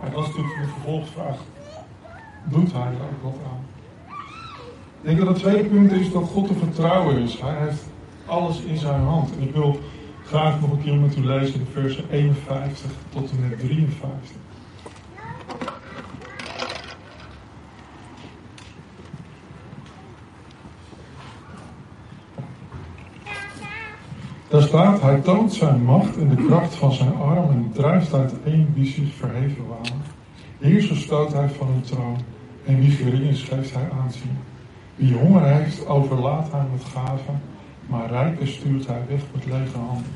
Maar 0.00 0.10
dat 0.10 0.22
is 0.22 0.26
natuurlijk 0.26 0.54
de 0.54 0.68
vervolgvraag. 0.72 1.36
Doet 2.44 2.72
hij 2.72 2.82
er 2.82 2.92
ook 2.92 3.22
wat 3.22 3.40
aan? 3.50 3.64
Ik 5.00 5.02
denk 5.02 5.18
dat 5.18 5.28
het 5.28 5.38
tweede 5.38 5.68
punt 5.68 5.92
is 5.92 6.12
dat 6.12 6.24
God 6.24 6.46
te 6.46 6.54
vertrouwen 6.54 7.18
is. 7.18 7.40
Hij 7.40 7.56
heeft 7.58 7.84
alles 8.26 8.60
in 8.60 8.76
zijn 8.76 9.00
hand. 9.00 9.36
En 9.36 9.42
ik 9.42 9.54
wil 9.54 9.80
graag 10.24 10.60
nog 10.60 10.70
een 10.70 10.82
keer 10.82 10.96
met 10.96 11.16
u 11.16 11.24
lezen 11.26 11.58
de 11.58 11.70
versen 11.72 12.04
51 12.10 12.90
tot 13.08 13.30
en 13.30 13.48
met 13.48 13.58
53. 13.58 14.45
Daar 24.48 24.62
staat, 24.62 25.00
hij 25.00 25.20
toont 25.20 25.52
zijn 25.52 25.82
macht 25.82 26.16
en 26.16 26.28
de 26.28 26.46
kracht 26.46 26.74
van 26.74 26.92
zijn 26.92 27.16
arm 27.16 27.50
en 27.50 27.70
drijft 27.72 28.14
uit 28.14 28.34
één 28.44 28.72
wie 28.74 28.86
zich 28.86 29.14
verheven 29.14 29.66
waren. 29.68 30.02
Heerser 30.58 30.96
stoot 30.96 31.32
hij 31.32 31.48
van 31.48 31.68
een 31.68 31.80
troon 31.80 32.16
en 32.66 32.80
wie 32.80 32.90
gering 32.90 33.38
geeft 33.38 33.74
hij 33.74 33.88
aanzien. 34.02 34.38
Wie 34.94 35.14
honger 35.14 35.42
heeft 35.42 35.86
overlaat 35.86 36.50
hij 36.50 36.64
met 36.72 36.84
gaven, 36.84 37.40
maar 37.86 38.10
rijken 38.10 38.48
stuurt 38.48 38.86
hij 38.86 39.02
weg 39.08 39.20
met 39.34 39.44
lege 39.44 39.78
handen. 39.78 40.12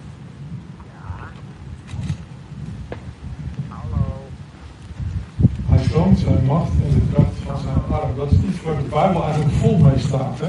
Hij 5.67 5.89
toont 5.89 6.19
zijn 6.19 6.45
macht 6.45 6.73
en 6.73 6.95
de 6.95 7.13
kracht 7.13 7.39
van 7.45 7.59
zijn 7.59 8.01
arm. 8.01 8.17
Dat 8.17 8.31
is 8.33 8.39
iets 8.49 8.63
waar 8.63 8.77
de 8.77 8.89
Bijbel 8.91 9.23
eigenlijk 9.23 9.55
vol 9.55 9.79
mee 9.79 9.99
staat, 9.99 10.39
hè? 10.41 10.49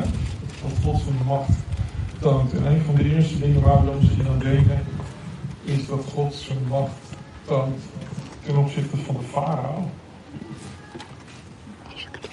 Dat 0.61 0.77
God 0.83 1.01
zijn 1.01 1.27
macht 1.27 1.49
En 2.21 2.65
een 2.65 2.81
van 2.81 2.95
de 2.95 3.15
eerste 3.15 3.39
dingen 3.39 3.61
waar 3.61 3.85
we 3.85 3.91
misschien 3.99 4.27
aan 4.27 4.39
denken, 4.39 4.85
is 5.63 5.87
dat 5.87 6.05
God 6.13 6.33
zijn 6.33 6.67
macht 6.67 6.91
toont 7.45 7.81
ten 8.45 8.55
opzichte 8.55 8.97
van 8.97 9.15
de 9.15 9.23
farao. 9.23 9.89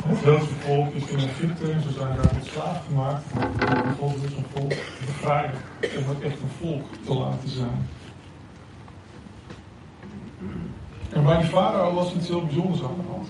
Het 0.05 0.21
Joodse 0.25 0.55
volk 0.55 0.95
is 0.95 1.07
in 1.07 1.19
Egypte 1.19 1.73
en 1.73 1.83
ze 1.83 1.93
zijn 1.93 2.17
daar 2.17 2.29
tot 2.29 2.47
slaaf 2.47 2.87
gemaakt. 2.87 3.25
En 3.59 3.95
God 3.99 4.15
is 4.15 4.37
een 4.37 4.45
volk 4.55 4.75
bevrijden 5.07 5.61
om 5.81 6.09
het 6.09 6.21
echt 6.21 6.41
een 6.41 6.67
volk 6.67 6.85
te 7.05 7.15
laten 7.15 7.49
zijn. 7.49 7.89
En 11.11 11.25
bij 11.25 11.39
die 11.39 11.47
farao 11.47 11.95
was 11.95 12.15
iets 12.15 12.29
heel 12.29 12.45
bijzonders 12.45 12.83
aan 12.83 12.97
de 12.97 13.11
hand. 13.11 13.29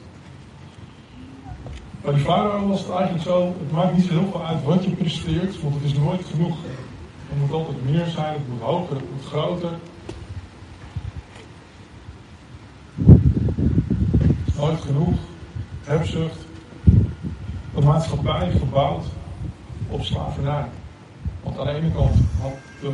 Bij 2.03 2.15
die 2.15 2.23
farao 2.23 2.69
was 2.69 2.81
het 2.81 2.91
eigenlijk 2.91 3.25
zo, 3.25 3.55
het 3.59 3.73
maakt 3.73 3.97
niet 3.97 4.05
zo 4.05 4.11
heel 4.11 4.31
veel 4.31 4.47
uit 4.47 4.65
wat 4.65 4.85
je 4.85 4.91
presteert, 4.91 5.63
want 5.63 5.75
het 5.75 5.85
is 5.85 5.95
nooit 5.95 6.25
genoeg. 6.25 6.57
Er 7.31 7.37
moet 7.41 7.53
altijd 7.53 7.85
meer 7.91 8.07
zijn, 8.07 8.33
het 8.33 8.49
moet 8.49 8.61
hoger, 8.61 8.97
het 8.97 9.11
moet 9.13 9.25
groter. 9.25 9.71
Het 14.45 14.57
nooit 14.57 14.81
genoeg. 14.81 15.15
Hebzucht. 15.85 16.47
Een 17.75 17.85
maatschappij 17.85 18.51
gebouwd 18.51 19.05
op 19.89 20.03
slavernij. 20.03 20.65
Want 21.43 21.59
aan 21.59 21.67
de 21.67 21.73
ene 21.73 21.93
kant 21.93 22.17
had 22.41 22.57
de 22.81 22.91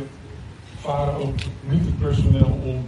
farao 0.79 1.33
niet 1.69 1.85
het 1.85 1.99
personeel 1.99 2.59
om 2.63 2.85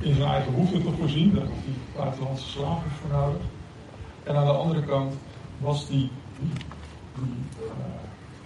in 0.00 0.14
zijn 0.14 0.28
eigen 0.28 0.52
hoefte 0.52 0.82
te 0.82 0.90
voorzien. 0.98 1.34
Daar 1.34 1.44
had 1.44 1.52
hij 1.64 2.02
buitenlandse 2.02 2.48
slaven 2.48 2.90
voor 3.00 3.18
nodig. 3.18 3.42
En 4.22 4.36
aan 4.36 4.46
de 4.46 4.52
andere 4.52 4.82
kant 4.82 5.14
was 5.58 5.86
die, 5.86 6.10
uh, 7.16 7.22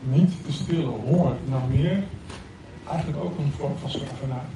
niet 0.01 0.33
te 0.45 0.53
stillen 0.53 1.01
honger 1.01 1.37
naar 1.45 1.63
meer, 1.71 2.05
eigenlijk 2.89 3.25
ook 3.25 3.39
een 3.39 3.53
vorm 3.57 3.77
van 3.77 3.91
slavernij. 3.91 4.47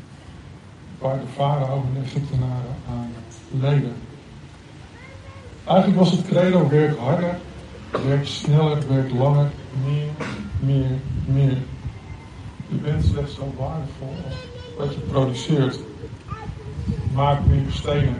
Waar 0.98 1.20
de 1.20 1.26
farao 1.34 1.82
en 1.82 1.94
de 1.94 2.00
Egyptenaren 2.00 2.76
aan 2.88 3.12
leden. 3.50 3.94
Eigenlijk 5.64 5.98
was 5.98 6.10
het 6.10 6.26
credo 6.26 6.68
werk 6.68 6.98
harder, 6.98 7.38
werk 8.06 8.26
sneller, 8.26 8.88
werk 8.88 9.12
langer, 9.12 9.50
meer, 9.84 10.10
meer, 10.60 10.90
meer. 11.25 11.58
Je 12.68 12.76
bent 12.76 13.04
slechts 13.04 13.34
zo 13.34 13.54
waardevol 13.58 14.14
als 14.25 14.34
wat 14.78 14.94
je 14.94 15.00
produceert. 15.00 15.78
Maak 17.14 17.46
meer 17.46 17.70
stenen. 17.70 18.18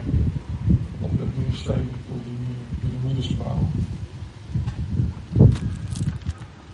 Met 0.99 1.37
meer 1.37 1.53
stenen 1.53 1.91
voor 2.07 2.17
die, 2.23 2.37
die 2.79 2.89
de 2.89 3.07
moeders 3.07 3.37
bouwen. 3.37 3.71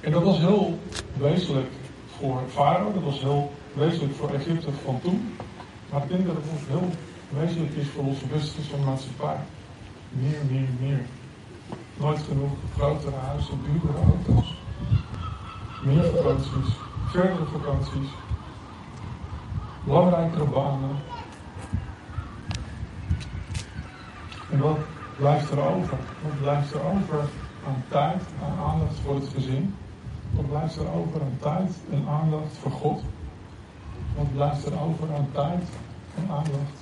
En 0.04 0.12
dat 0.12 0.24
was 0.24 0.38
heel 0.38 0.80
wezenlijk 1.14 1.72
voor 2.20 2.42
Farao, 2.48 2.94
dat 2.94 3.04
was 3.04 3.20
heel 3.20 3.52
wezenlijk 3.74 4.16
voor 4.16 4.34
Egypte 4.34 4.72
van 4.84 5.02
toen. 5.02 5.36
Maar 5.92 6.04
ik 6.04 6.10
denk 6.10 6.26
dat 6.26 6.36
het 6.36 6.46
ook 6.54 6.68
heel 6.68 6.90
wezenlijk 7.42 7.74
is 7.74 7.88
voor 7.88 8.04
onze 8.04 8.28
westerse 8.28 8.78
maatschappij. 8.86 9.38
Meer, 10.10 10.40
meer, 10.50 10.68
meer. 10.80 11.06
Nooit 11.98 12.20
genoeg 12.20 12.52
grotere 12.78 13.16
huizen, 13.16 13.60
duurdere 13.66 14.04
auto's. 14.12 14.56
Meer 15.84 16.04
vakanties, 16.04 16.76
verdere 17.08 17.46
vakanties. 17.46 18.10
Belangrijkere 19.84 20.46
banen. 20.46 20.96
En 24.52 24.60
wat 24.60 24.78
blijft 25.18 25.52
er 25.52 25.60
over? 25.60 25.98
Wat 26.22 26.42
blijft 26.42 26.74
er 26.74 26.82
over 26.86 27.20
aan 27.68 27.84
tijd, 27.88 28.22
aan 28.44 28.66
aandacht 28.66 29.00
voor 29.06 29.16
het 29.16 29.28
gezin? 29.36 29.76
Wat 30.36 30.50
blijft 30.50 30.76
er 30.76 30.92
over 30.94 31.22
aan 31.22 31.38
tijd 31.40 31.72
en 31.92 32.08
aandacht 32.08 32.58
voor 32.62 32.72
God? 32.72 33.02
Wat 34.16 34.34
blijft 34.34 34.66
er 34.66 34.80
over 34.80 35.16
aan 35.16 35.28
tijd 35.32 35.70
en 36.18 36.30
aandacht 36.30 36.78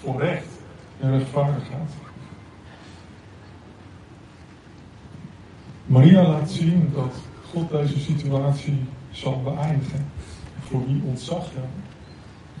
voor 0.00 0.20
recht 0.20 0.48
en 1.00 1.18
rechtvaardigheid? 1.18 1.90
Maria 5.86 6.22
laat 6.22 6.50
zien 6.50 6.90
dat 6.94 7.14
God 7.52 7.70
deze 7.70 8.00
situatie 8.00 8.84
zal 9.10 9.42
beëindigen. 9.42 10.06
Voor 10.60 10.86
wie 10.86 11.02
ontzag 11.04 11.44
hebben 11.52 11.70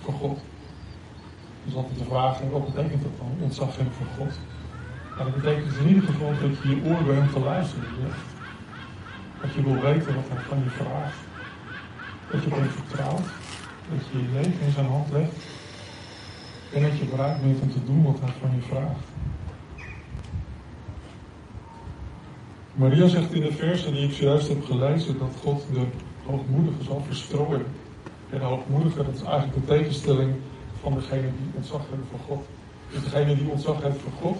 voor 0.00 0.14
God. 0.14 0.38
Dus 1.64 1.74
altijd 1.74 1.98
de 1.98 2.04
vraag, 2.04 2.40
wat 2.50 2.74
betekent 2.74 3.02
dat 3.02 3.12
dan, 3.18 3.36
ontzag 3.40 3.76
hebben 3.76 3.94
voor 3.94 4.06
God? 4.16 4.38
Nou, 5.16 5.30
dat 5.30 5.42
betekent 5.42 5.76
in 5.76 5.88
ieder 5.88 6.02
geval 6.02 6.32
dat 6.40 6.62
je 6.62 6.68
je 6.68 6.90
oor 6.90 7.04
bij 7.04 7.14
hem 7.14 7.32
te 7.32 7.40
luisteren. 7.40 7.84
Dat 9.40 9.54
je 9.54 9.62
wil 9.62 9.80
weten 9.80 10.14
wat 10.14 10.28
hij 10.28 10.42
van 10.48 10.58
je 10.64 10.70
vraagt. 10.70 11.18
Dat 12.30 12.42
je 12.42 12.50
hem 12.50 12.68
vertrouwt. 12.68 13.28
Dat 13.90 14.06
je 14.12 14.18
je 14.18 14.28
leven 14.32 14.66
in 14.66 14.72
zijn 14.72 14.86
hand 14.86 15.12
legt. 15.12 15.36
En 16.72 16.82
dat 16.82 16.98
je 16.98 17.04
bereid 17.04 17.42
bent 17.42 17.60
om 17.60 17.70
te 17.70 17.84
doen 17.84 18.02
wat 18.02 18.20
hij 18.20 18.32
van 18.40 18.50
je 18.54 18.62
vraagt. 18.62 19.04
Maria 22.76 23.08
zegt 23.08 23.32
in 23.32 23.42
de 23.42 23.52
versen 23.52 23.92
die 23.92 24.08
ik 24.08 24.12
zojuist 24.12 24.48
heb 24.48 24.64
gelezen 24.64 25.18
dat 25.18 25.36
God 25.42 25.64
de 25.72 25.86
hoogmoedige 26.26 26.82
zal 26.82 27.02
verstrooien. 27.06 27.66
En 28.30 28.38
de 28.38 28.44
hoogmoedige, 28.44 28.96
dat 28.96 29.14
is 29.14 29.22
eigenlijk 29.22 29.54
de 29.54 29.74
tegenstelling 29.74 30.34
van 30.82 30.94
degene 30.94 31.20
die 31.22 31.50
ontzag 31.54 31.80
hebben 31.88 32.06
voor 32.10 32.20
God. 32.26 32.46
Dus 32.92 33.02
degene 33.02 33.36
die 33.36 33.48
ontzag 33.48 33.82
heeft 33.82 34.00
voor 34.00 34.12
God, 34.20 34.38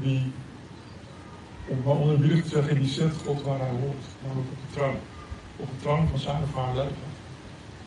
die, 0.00 0.32
om 1.66 1.76
maar 1.84 1.96
onerbiedig 1.96 2.42
te 2.42 2.48
zeggen, 2.48 2.74
die 2.74 2.88
zet 2.88 3.14
God 3.26 3.42
waar 3.42 3.58
hij 3.58 3.70
hoort, 3.70 4.04
namelijk 4.22 4.50
op 4.50 4.58
de 4.66 4.74
troon. 4.74 4.96
Op 5.56 5.66
de 5.66 5.82
troon 5.82 6.08
van 6.08 6.18
zijn 6.18 6.42
of 6.42 6.54
haar 6.54 6.74
leven. 6.74 7.10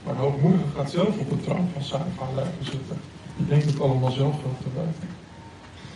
Maar 0.03 0.13
de 0.13 0.19
hoogmoedige 0.19 0.63
gaat 0.75 0.91
zelf 0.91 1.17
op 1.17 1.29
de 1.29 1.41
troon 1.41 1.69
van 1.73 1.83
zijn 1.83 2.01
of 2.01 2.19
haar 2.19 2.35
leven 2.35 2.65
zitten. 2.65 2.97
Die 3.38 3.47
denkt 3.47 3.65
het 3.65 3.81
allemaal 3.81 4.11
zelf 4.11 4.41
wel 4.43 4.55
te 4.61 4.69
weten. 4.75 5.09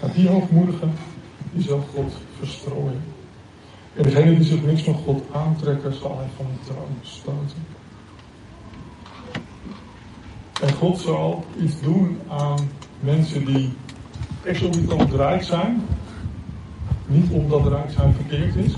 Maar 0.02 0.14
die 0.14 0.30
hoogmoedige, 0.30 0.88
die 1.52 1.64
zal 1.64 1.86
God 1.94 2.14
verstrooien. 2.38 3.04
En 3.96 4.04
degene 4.04 4.36
die 4.36 4.44
zich 4.44 4.62
niks 4.62 4.82
van 4.82 4.94
God 4.94 5.24
aantrekken, 5.32 5.94
zal 5.94 6.18
hij 6.18 6.28
van 6.36 6.46
de 6.46 6.74
troon 6.74 6.98
stoten. 7.02 7.66
En 10.62 10.74
God 10.74 11.00
zal 11.00 11.46
iets 11.62 11.82
doen 11.82 12.20
aan 12.28 12.70
mensen 13.00 13.46
die 13.46 13.74
exorbitant 14.44 15.14
rijk 15.14 15.44
zijn. 15.44 15.82
Niet 17.10 17.32
omdat 17.32 17.92
zijn 17.92 18.14
verkeerd 18.14 18.56
is. 18.56 18.76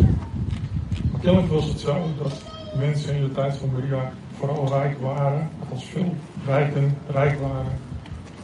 Maar 1.12 1.22
kennelijk 1.22 1.52
was 1.52 1.66
het 1.66 1.80
zo 1.80 2.08
dat 2.24 2.42
mensen 2.78 3.16
in 3.16 3.22
de 3.24 3.32
tijd 3.32 3.56
van 3.56 3.72
Maria 3.72 4.12
vooral 4.38 4.68
rijk 4.68 5.02
waren, 5.02 5.50
althans 5.60 5.86
veel 5.86 6.16
rijken 6.46 6.98
rijk 7.10 7.40
waren, 7.40 7.72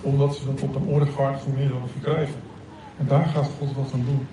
omdat 0.02 0.36
ze 0.36 0.46
dat 0.46 0.62
op 0.62 0.76
een 0.76 0.88
onrechtvaardige 0.88 1.50
manier 1.50 1.72
hadden 1.72 1.90
verkrijgen. 1.90 2.36
En 2.98 3.08
daar 3.08 3.26
gaat 3.26 3.50
God 3.60 3.76
wat 3.76 3.94
aan 3.94 4.06
doen. 4.06 4.28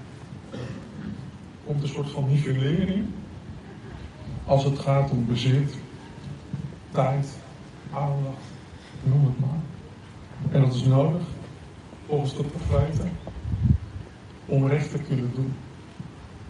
Komt 1.67 1.83
een 1.83 1.89
soort 1.89 2.11
van 2.11 2.29
nivellering 2.29 3.05
als 4.45 4.65
het 4.65 4.79
gaat 4.79 5.11
om 5.11 5.27
bezit, 5.27 5.75
tijd, 6.91 7.29
aandacht, 7.93 8.45
noem 9.03 9.25
het 9.25 9.41
maar. 9.41 9.61
En 10.51 10.61
dat 10.61 10.75
is 10.75 10.85
nodig, 10.85 11.23
volgens 12.07 12.37
de 12.37 12.43
profeten, 12.43 13.11
om 14.47 14.67
recht 14.67 14.91
te 14.91 14.99
kunnen 14.99 15.31
doen. 15.35 15.55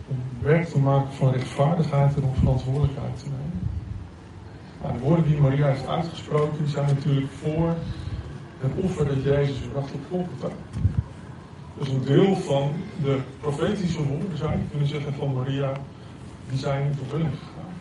Om 0.08 0.16
werk 0.40 0.68
te 0.68 0.78
maken 0.78 1.12
van 1.12 1.32
rechtvaardigheid 1.32 2.16
en 2.16 2.24
om 2.24 2.34
verantwoordelijkheid 2.34 3.18
te 3.18 3.24
nemen. 3.24 3.68
Nou, 4.82 4.92
de 4.98 5.00
woorden 5.04 5.26
die 5.26 5.40
Maria 5.40 5.66
heeft 5.66 5.86
uitgesproken, 5.86 6.68
zijn 6.68 6.86
natuurlijk 6.86 7.32
voor 7.32 7.74
het 8.60 8.72
offer 8.84 9.06
dat 9.06 9.22
Jezus 9.22 9.56
bracht 9.72 9.92
op 9.92 10.00
Golgotha. 10.10 10.56
Dus 11.78 11.88
een 11.88 12.04
deel 12.04 12.36
van 12.36 12.72
de 13.02 13.18
profetische 13.40 14.06
woorden 14.06 14.38
zou 14.38 14.50
je 14.50 14.68
kunnen 14.70 14.88
zeggen 14.88 15.14
van 15.14 15.34
Maria, 15.34 15.72
die 16.48 16.58
zijn 16.58 16.86
in 16.86 16.94
vervulling 16.94 17.30
gegaan. 17.30 17.72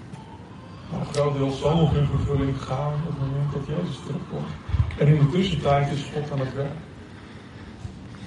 Maar 0.92 1.00
een 1.00 1.14
groot 1.14 1.38
deel 1.38 1.52
zal 1.52 1.76
nog 1.76 1.96
in 1.96 2.06
vervulling 2.06 2.62
gaan 2.62 2.94
op 2.94 3.10
het 3.10 3.20
moment 3.20 3.54
dat 3.54 3.78
Jezus 3.78 4.00
terugkomt. 4.06 4.52
En 4.98 5.08
in 5.08 5.20
de 5.20 5.30
tussentijd 5.30 5.92
is 5.92 6.12
God 6.14 6.32
aan 6.32 6.40
het 6.40 6.54
werk. 6.54 6.78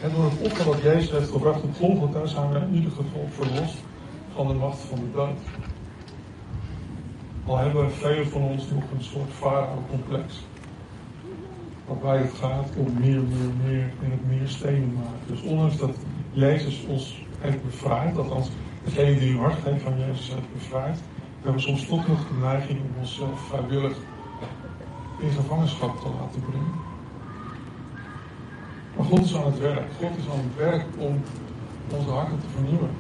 En 0.02 0.10
door 0.14 0.24
het 0.24 0.52
offer 0.52 0.64
dat 0.64 0.82
Jezus 0.82 1.10
heeft 1.10 1.30
gebracht 1.30 1.62
op 1.62 1.76
Golgotha 1.76 2.26
zijn 2.26 2.50
we 2.50 2.58
in 2.58 2.74
ieder 2.74 2.90
geval 2.90 3.28
verlost 3.30 3.76
van 4.34 4.48
de 4.48 4.54
macht 4.54 4.78
van 4.78 4.98
de 4.98 5.10
dood. 5.14 5.38
Al 7.46 7.56
hebben 7.56 7.92
velen 7.92 8.26
van 8.26 8.42
ons 8.42 8.70
nog 8.70 8.82
een 8.96 9.04
soort 9.04 9.30
farao-complex. 9.30 10.42
Waarbij 11.86 12.18
het 12.18 12.32
gaat 12.34 12.68
om 12.76 12.92
meer, 12.98 13.20
meer, 13.22 13.50
meer 13.64 13.90
en 14.02 14.10
het 14.10 14.26
meer 14.28 14.48
stenen 14.48 14.92
maken. 14.94 15.26
Dus 15.26 15.42
ondanks 15.42 15.76
dat 15.76 15.96
Jezus 16.32 16.84
ons 16.88 17.24
heeft 17.38 17.64
bevrijd, 17.64 18.18
althans 18.18 18.50
degene 18.84 19.18
die 19.18 19.32
uw 19.32 19.38
hart 19.38 19.58
geeft 19.62 19.82
van 19.82 19.98
Jezus 19.98 20.28
heeft 20.28 20.52
bevrijd, 20.52 20.98
hebben 21.34 21.52
we 21.54 21.60
soms 21.60 21.86
toch 21.86 22.08
nog 22.08 22.28
de 22.28 22.34
neiging 22.40 22.80
om 22.80 22.90
onszelf 22.98 23.40
vrijwillig 23.40 23.96
in 25.16 25.30
gevangenschap 25.30 26.00
te 26.00 26.08
laten 26.20 26.42
brengen. 26.42 26.95
God 29.08 29.24
is 29.24 29.36
aan 29.36 29.44
het 29.44 29.58
werk. 29.58 29.92
God 30.00 30.16
is 30.16 30.28
aan 30.32 30.38
het 30.38 30.56
werk 30.56 30.84
om 30.98 31.22
onze 31.90 32.10
harten 32.10 32.40
te 32.40 32.46
vernieuwen. 32.54 32.90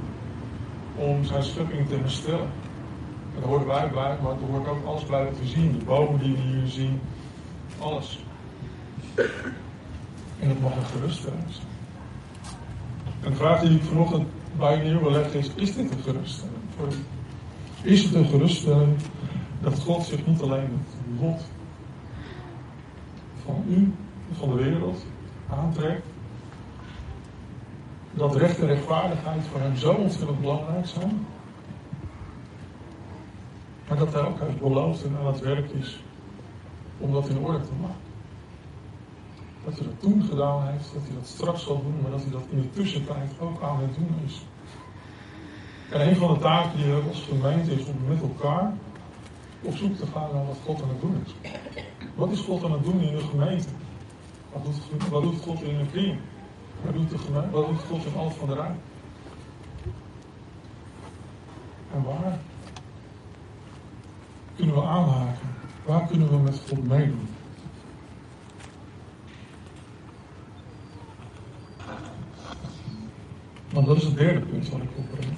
Om 0.96 1.24
zijn 1.24 1.42
schepping 1.42 1.88
te 1.88 1.96
herstellen. 1.96 2.50
En 3.34 3.40
daar 3.40 3.48
horen 3.48 3.66
wij 3.66 3.90
bij, 3.90 4.18
maar 4.22 4.32
er 4.32 4.50
hoort 4.50 4.68
ook 4.68 4.84
alles 4.84 5.06
bij 5.06 5.24
we 5.40 5.46
zien. 5.46 5.78
De 5.78 5.84
bomen 5.84 6.20
die 6.20 6.32
we 6.32 6.40
hier 6.40 6.66
zien. 6.66 7.00
Alles. 7.78 8.24
En 10.40 10.48
dat 10.48 10.60
mag 10.60 10.76
een 10.76 10.84
geruststelling 10.84 11.44
zijn. 11.48 11.66
En 13.22 13.30
de 13.30 13.36
vraag 13.36 13.60
die 13.60 13.76
ik 13.76 13.82
vanochtend 13.82 14.26
bij 14.58 14.76
neer 14.76 15.02
wil 15.02 15.10
leggen 15.10 15.38
is, 15.38 15.50
is 15.54 15.74
dit 15.74 15.90
een 15.90 16.02
geruststelling 16.02 16.56
voor 16.76 16.86
u? 16.86 17.04
Is 17.82 18.02
het 18.02 18.14
een 18.14 18.26
geruststelling 18.26 18.96
dat 19.60 19.78
God 19.78 20.04
zich 20.04 20.26
niet 20.26 20.42
alleen 20.42 20.60
het 20.60 21.20
lot 21.20 21.40
van 23.44 23.64
u, 23.68 23.92
van 24.38 24.48
de 24.48 24.62
wereld, 24.62 25.06
aantrekt. 25.50 26.06
Dat 28.10 28.36
recht 28.36 28.58
en 28.58 28.66
rechtvaardigheid 28.66 29.46
voor 29.46 29.60
hem 29.60 29.76
zo 29.76 29.92
ontzettend 29.92 30.40
belangrijk 30.40 30.86
zijn. 30.86 31.26
Maar 33.88 33.98
dat 33.98 34.12
hij 34.12 34.22
ook 34.22 34.40
heeft 34.40 34.60
beloofd 34.60 35.04
en 35.04 35.16
aan 35.18 35.26
het 35.26 35.40
werk 35.40 35.70
is 35.70 36.02
om 36.98 37.12
dat 37.12 37.28
in 37.28 37.38
orde 37.38 37.60
te 37.60 37.72
maken. 37.80 38.04
Dat 39.64 39.78
hij 39.78 39.86
dat 39.86 40.00
toen 40.00 40.22
gedaan 40.22 40.66
heeft, 40.66 40.92
dat 40.94 41.02
hij 41.02 41.14
dat 41.14 41.26
straks 41.26 41.64
zal 41.64 41.82
doen, 41.82 42.00
maar 42.02 42.10
dat 42.10 42.22
hij 42.22 42.30
dat 42.30 42.46
in 42.50 42.60
de 42.60 42.70
tussentijd 42.70 43.30
ook 43.40 43.62
aan 43.62 43.80
het 43.80 43.94
doen 43.94 44.14
is. 44.24 44.46
En 45.90 46.08
een 46.08 46.16
van 46.16 46.34
de 46.34 46.40
taken 46.40 46.76
die 46.76 46.92
we 46.92 47.02
als 47.08 47.22
gemeente 47.22 47.72
is 47.72 47.86
om 47.86 47.96
met 48.08 48.20
elkaar 48.20 48.72
op 49.62 49.76
zoek 49.76 49.96
te 49.96 50.06
gaan 50.06 50.28
naar 50.34 50.46
wat 50.46 50.58
God 50.64 50.82
aan 50.82 50.88
het 50.88 51.00
doen 51.00 51.24
is. 51.26 51.50
Wat 52.14 52.30
is 52.30 52.40
God 52.40 52.64
aan 52.64 52.72
het 52.72 52.84
doen 52.84 53.00
in 53.00 53.16
de 53.16 53.22
gemeente? 53.22 53.68
Wat 55.10 55.22
doet, 55.22 55.42
God 55.42 55.62
in 55.62 55.74
een 55.74 55.90
kring? 55.90 56.18
Wat 56.82 56.94
doet, 57.66 57.80
God 57.88 58.04
in 58.04 58.16
alles 58.16 58.34
van 58.34 58.48
de 58.48 58.54
Rijn? 58.54 58.80
En 61.94 62.02
waar? 62.02 62.38
kunnen 64.56 64.74
we 64.74 64.82
aanhaken? 64.82 65.48
Waar 65.84 66.06
kunnen 66.06 66.30
we 66.30 66.36
met 66.36 66.62
God 66.68 66.88
meedoen? 66.88 67.28
Want 73.72 73.86
dat 73.86 73.96
is 73.96 74.04
het 74.04 74.16
derde 74.16 74.40
punt 74.40 74.68
wat 74.68 74.80
ik 74.80 74.88
brengen. 75.10 75.36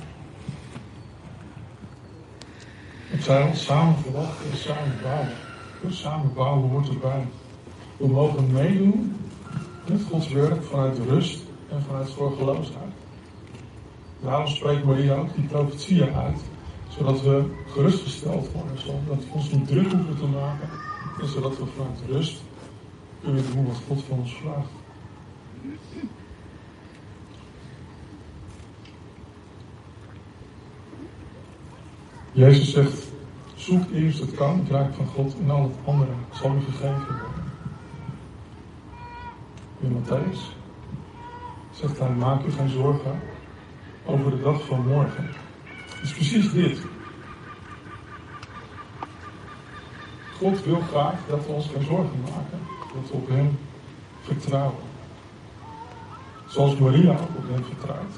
Ik 3.11 3.23
zei 3.23 3.49
al, 3.49 3.55
samen 3.55 3.99
verwachten 3.99 4.51
en 4.51 4.57
samen 4.57 4.99
bouwen. 5.03 5.33
Dus 5.83 6.01
samen 6.01 6.35
bouwen 6.35 6.71
hoort 6.71 6.89
erbij. 6.89 7.27
We 7.99 8.07
mogen 8.09 8.53
meedoen 8.53 9.17
met 9.89 10.03
Gods 10.11 10.29
werk 10.29 10.65
vanuit 10.65 10.99
rust 11.09 11.43
en 11.69 11.83
vanuit 11.83 12.09
zorgeloosheid. 12.09 12.93
Daarom 14.21 14.47
spreekt 14.47 14.85
Maria 14.85 15.15
ook 15.15 15.35
die 15.35 15.45
profetieën 15.45 16.15
uit, 16.15 16.41
zodat 16.89 17.23
we 17.23 17.45
gerustgesteld 17.67 18.53
worden, 18.53 18.79
zodat 18.79 19.25
we 19.25 19.33
ons 19.33 19.51
niet 19.51 19.67
druk 19.67 19.93
hoeven 19.93 20.17
te 20.17 20.27
maken 20.27 20.69
en 21.21 21.29
zodat 21.29 21.59
we 21.59 21.65
vanuit 21.77 21.99
rust 22.09 22.43
kunnen 23.23 23.45
doen 23.53 23.67
wat 23.67 23.81
God 23.89 24.03
van 24.09 24.19
ons 24.19 24.35
vraagt. 24.35 24.71
Jezus 32.33 32.71
zegt, 32.71 33.07
zoek 33.55 33.91
eerst 33.93 34.21
het 34.21 34.35
koninkrijk 34.35 34.95
van 34.95 35.07
God 35.07 35.37
en 35.43 35.51
al 35.51 35.63
het 35.63 35.77
andere 35.85 36.13
zal 36.33 36.55
u 36.55 36.61
gegeven 36.61 37.07
worden. 37.07 37.38
In 39.81 39.93
Matthäus 39.93 40.57
zegt 41.71 41.99
hij, 41.99 42.11
maak 42.11 42.45
u 42.45 42.51
geen 42.51 42.69
zorgen 42.69 43.21
over 44.05 44.31
de 44.31 44.41
dag 44.43 44.65
van 44.65 44.87
morgen. 44.87 45.31
Het 45.65 46.03
is 46.03 46.13
precies 46.13 46.53
dit. 46.53 46.81
God 50.39 50.65
wil 50.65 50.81
graag 50.81 51.15
dat 51.29 51.47
we 51.47 51.53
ons 51.53 51.67
geen 51.67 51.85
zorgen 51.85 52.21
maken. 52.21 52.59
Dat 52.95 53.11
we 53.11 53.17
op 53.17 53.29
hem 53.29 53.59
vertrouwen. 54.21 54.83
Zoals 56.47 56.77
Maria 56.77 57.13
op 57.13 57.49
hem 57.49 57.65
vertrouwt. 57.65 58.15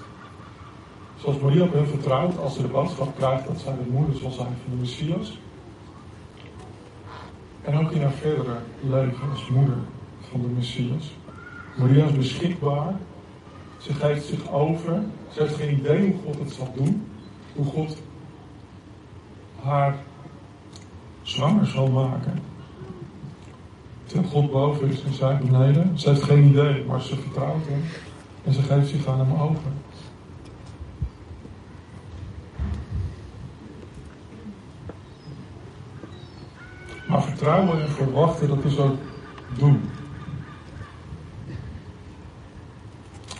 Zoals 1.16 1.38
Maria 1.38 1.62
op 1.62 1.73
hem 1.73 1.87
vertrouwt 1.87 2.38
als 2.38 2.55
ze 2.55 2.62
de 2.62 2.68
boodschap 2.68 3.16
krijgt 3.16 3.46
dat 3.46 3.61
zij 3.61 3.75
de 3.75 3.90
moeder 3.90 4.16
zal 4.16 4.31
zijn 4.31 4.57
van 4.64 4.70
de 4.70 4.77
Messias. 4.77 5.38
En 7.62 7.79
ook 7.79 7.90
in 7.90 8.03
haar 8.03 8.12
verdere 8.12 8.57
leven 8.81 9.31
als 9.31 9.49
moeder 9.49 9.79
van 10.31 10.40
de 10.40 10.49
Messias. 10.49 11.12
Maria 11.76 12.04
is 12.04 12.16
beschikbaar. 12.16 12.94
Ze 13.78 13.94
geeft 13.94 14.26
zich 14.26 14.50
over. 14.50 15.02
Ze 15.33 15.40
heeft 15.40 15.54
geen 15.54 15.78
idee 15.78 16.00
hoe 16.00 16.22
God 16.24 16.38
het 16.38 16.52
zal 16.52 16.72
doen. 16.76 17.06
Hoe 17.54 17.64
God 17.64 18.02
haar 19.62 19.96
zwanger 21.22 21.66
zal 21.66 21.88
maken. 21.88 22.42
Terwijl 24.06 24.30
God 24.30 24.50
boven 24.50 24.88
is 24.88 25.02
en 25.02 25.14
zij 25.14 25.38
beneden. 25.38 25.98
Ze 25.98 26.09
heeft 26.09 26.22
geen 26.22 26.44
idee, 26.44 26.85
maar 26.85 27.00
ze 27.00 27.16
vertrouwt 27.16 27.66
hem. 27.66 27.83
En 28.44 28.52
ze 28.52 28.62
geeft 28.62 28.88
zich 28.88 29.06
aan 29.06 29.18
hem 29.18 29.40
over. 29.40 29.72
Maar 37.09 37.22
vertrouwen 37.22 37.83
en 37.83 37.90
verwachten, 37.90 38.48
dat 38.48 38.64
is 38.64 38.78
ook 38.78 38.96
doen. 39.59 39.90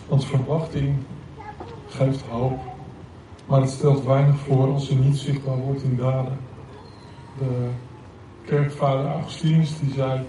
Want 0.07 0.20
verwachting 0.31 0.95
geeft 1.87 2.21
hoop. 2.29 2.59
Maar 3.45 3.61
het 3.61 3.69
stelt 3.69 4.03
weinig 4.03 4.39
voor 4.39 4.73
als 4.73 4.87
ze 4.87 4.95
niet 4.95 5.17
zichtbaar 5.17 5.57
wordt 5.57 5.83
in 5.83 5.95
daden. 5.95 6.37
De 7.37 7.69
kerkvader 8.45 9.11
Augustinus 9.11 9.79
die 9.79 9.93
zei 9.93 10.21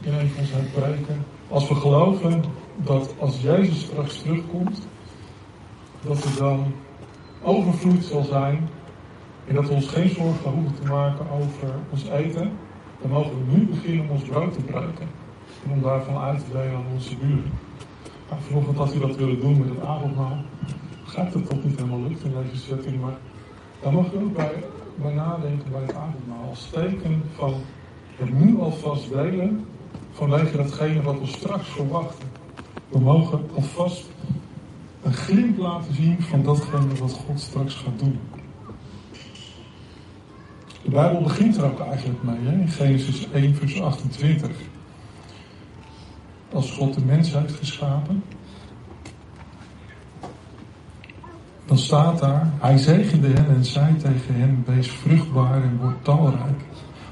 in 0.00 0.14
een 0.14 0.28
van 0.28 0.44
zijn 0.44 0.70
preken. 0.74 1.24
Als 1.48 1.68
we 1.68 1.74
geloven 1.74 2.44
dat 2.76 3.14
als 3.18 3.40
Jezus 3.40 3.80
straks 3.80 4.22
terugkomt, 4.22 4.86
dat 6.00 6.24
er 6.24 6.36
dan 6.36 6.72
overvloed 7.42 8.04
zal 8.04 8.22
zijn. 8.22 8.68
En 9.46 9.54
dat 9.54 9.68
we 9.68 9.74
ons 9.74 9.88
geen 9.88 10.08
zorgen 10.08 10.50
hoeven 10.50 10.74
te 10.74 10.88
maken 10.88 11.30
over 11.30 11.74
ons 11.90 12.08
eten. 12.08 12.52
Dan 13.00 13.10
mogen 13.10 13.30
we 13.30 13.56
nu 13.56 13.66
beginnen 13.66 14.04
om 14.04 14.10
ons 14.10 14.22
brood 14.22 14.52
te 14.52 14.62
breken. 14.62 15.08
En 15.64 15.70
om 15.72 15.82
daarvan 15.82 16.16
uit 16.16 16.38
te 16.38 16.52
delen 16.52 16.74
aan 16.74 16.92
onze 16.94 17.16
buren. 17.16 17.67
Maar 18.30 18.74
had 18.76 18.94
u 18.94 18.98
dat 18.98 19.16
willen 19.16 19.40
doen 19.40 19.58
met 19.58 19.68
het 19.68 19.84
avondmaal. 19.84 20.36
Gaat 21.04 21.34
het 21.34 21.48
toch 21.48 21.64
niet 21.64 21.76
helemaal 21.76 22.02
lukt 22.08 22.24
in 22.24 22.32
deze 22.42 22.62
setting. 22.62 23.00
Maar 23.00 23.16
daar 23.82 23.92
mag 23.92 24.12
u 24.12 24.16
ook 24.16 24.36
bij, 24.36 24.64
bij 24.94 25.14
nadenken 25.14 25.70
bij 25.70 25.80
het 25.80 25.94
avondmaal. 25.94 26.48
Als 26.48 26.68
teken 26.72 27.22
van 27.34 27.54
het 28.16 28.38
nu 28.38 28.58
alvast 28.60 29.12
delen 29.12 29.64
vanwege 30.10 30.56
datgene 30.56 31.02
wat 31.02 31.18
we 31.20 31.26
straks 31.26 31.68
verwachten. 31.68 32.28
We 32.88 32.98
mogen 32.98 33.50
alvast 33.54 34.06
een 35.02 35.12
glimp 35.12 35.58
laten 35.58 35.94
zien 35.94 36.22
van 36.22 36.42
datgene 36.42 36.94
wat 37.00 37.12
God 37.12 37.40
straks 37.40 37.74
gaat 37.74 37.98
doen. 37.98 38.18
De 40.82 40.90
Bijbel 40.90 41.22
begint 41.22 41.56
er 41.56 41.64
ook 41.64 41.80
eigenlijk 41.80 42.22
mee, 42.22 42.38
hè? 42.40 42.52
in 42.52 42.68
Genesis 42.68 43.28
1, 43.32 43.54
vers 43.54 43.80
28. 43.80 44.50
Als 46.52 46.70
God 46.70 46.94
de 46.94 47.04
mens 47.04 47.32
heeft 47.32 47.54
geschapen, 47.54 48.22
dan 51.66 51.78
staat 51.78 52.18
daar, 52.18 52.52
hij 52.58 52.78
zegende 52.78 53.26
hen 53.26 53.48
en 53.48 53.64
zei 53.64 53.96
tegen 53.96 54.34
hen, 54.34 54.64
wees 54.66 54.90
vruchtbaar 54.90 55.62
en 55.62 55.78
word 55.80 56.04
talrijk. 56.04 56.60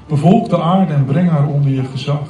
Bevolk 0.07 0.49
de 0.49 0.61
aarde 0.61 0.93
en 0.93 1.05
breng 1.05 1.29
haar 1.29 1.47
onder 1.47 1.71
je 1.71 1.83
gezag. 1.83 2.29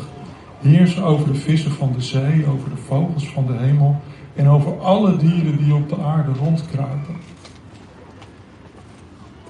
Heers 0.60 1.02
over 1.02 1.28
de 1.28 1.40
vissen 1.40 1.72
van 1.72 1.94
de 1.94 2.02
zee, 2.02 2.48
over 2.48 2.70
de 2.70 2.78
vogels 2.78 3.30
van 3.30 3.46
de 3.46 3.54
hemel 3.54 4.02
en 4.36 4.48
over 4.48 4.80
alle 4.80 5.18
dieren 5.18 5.58
die 5.58 5.76
op 5.76 5.90
de 5.90 5.98
aarde 5.98 6.32
rondkruipen. 6.34 7.16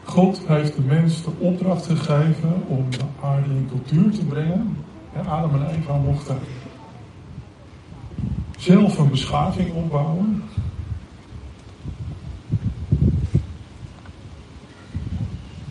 God 0.04 0.42
heeft 0.48 0.76
de 0.76 0.82
mens 0.82 1.24
de 1.24 1.32
opdracht 1.40 1.86
gegeven 1.86 2.64
om 2.68 2.86
de 2.90 2.98
aarde 3.22 3.50
in 3.50 3.70
cultuur 3.70 4.12
te 4.12 4.26
brengen. 4.26 4.78
En 5.14 5.28
Adam 5.28 5.54
en 5.54 5.70
Eva 5.70 5.96
mochten 5.96 6.38
zelf 8.58 8.98
een 8.98 9.10
beschaving 9.10 9.74
opbouwen. 9.74 10.44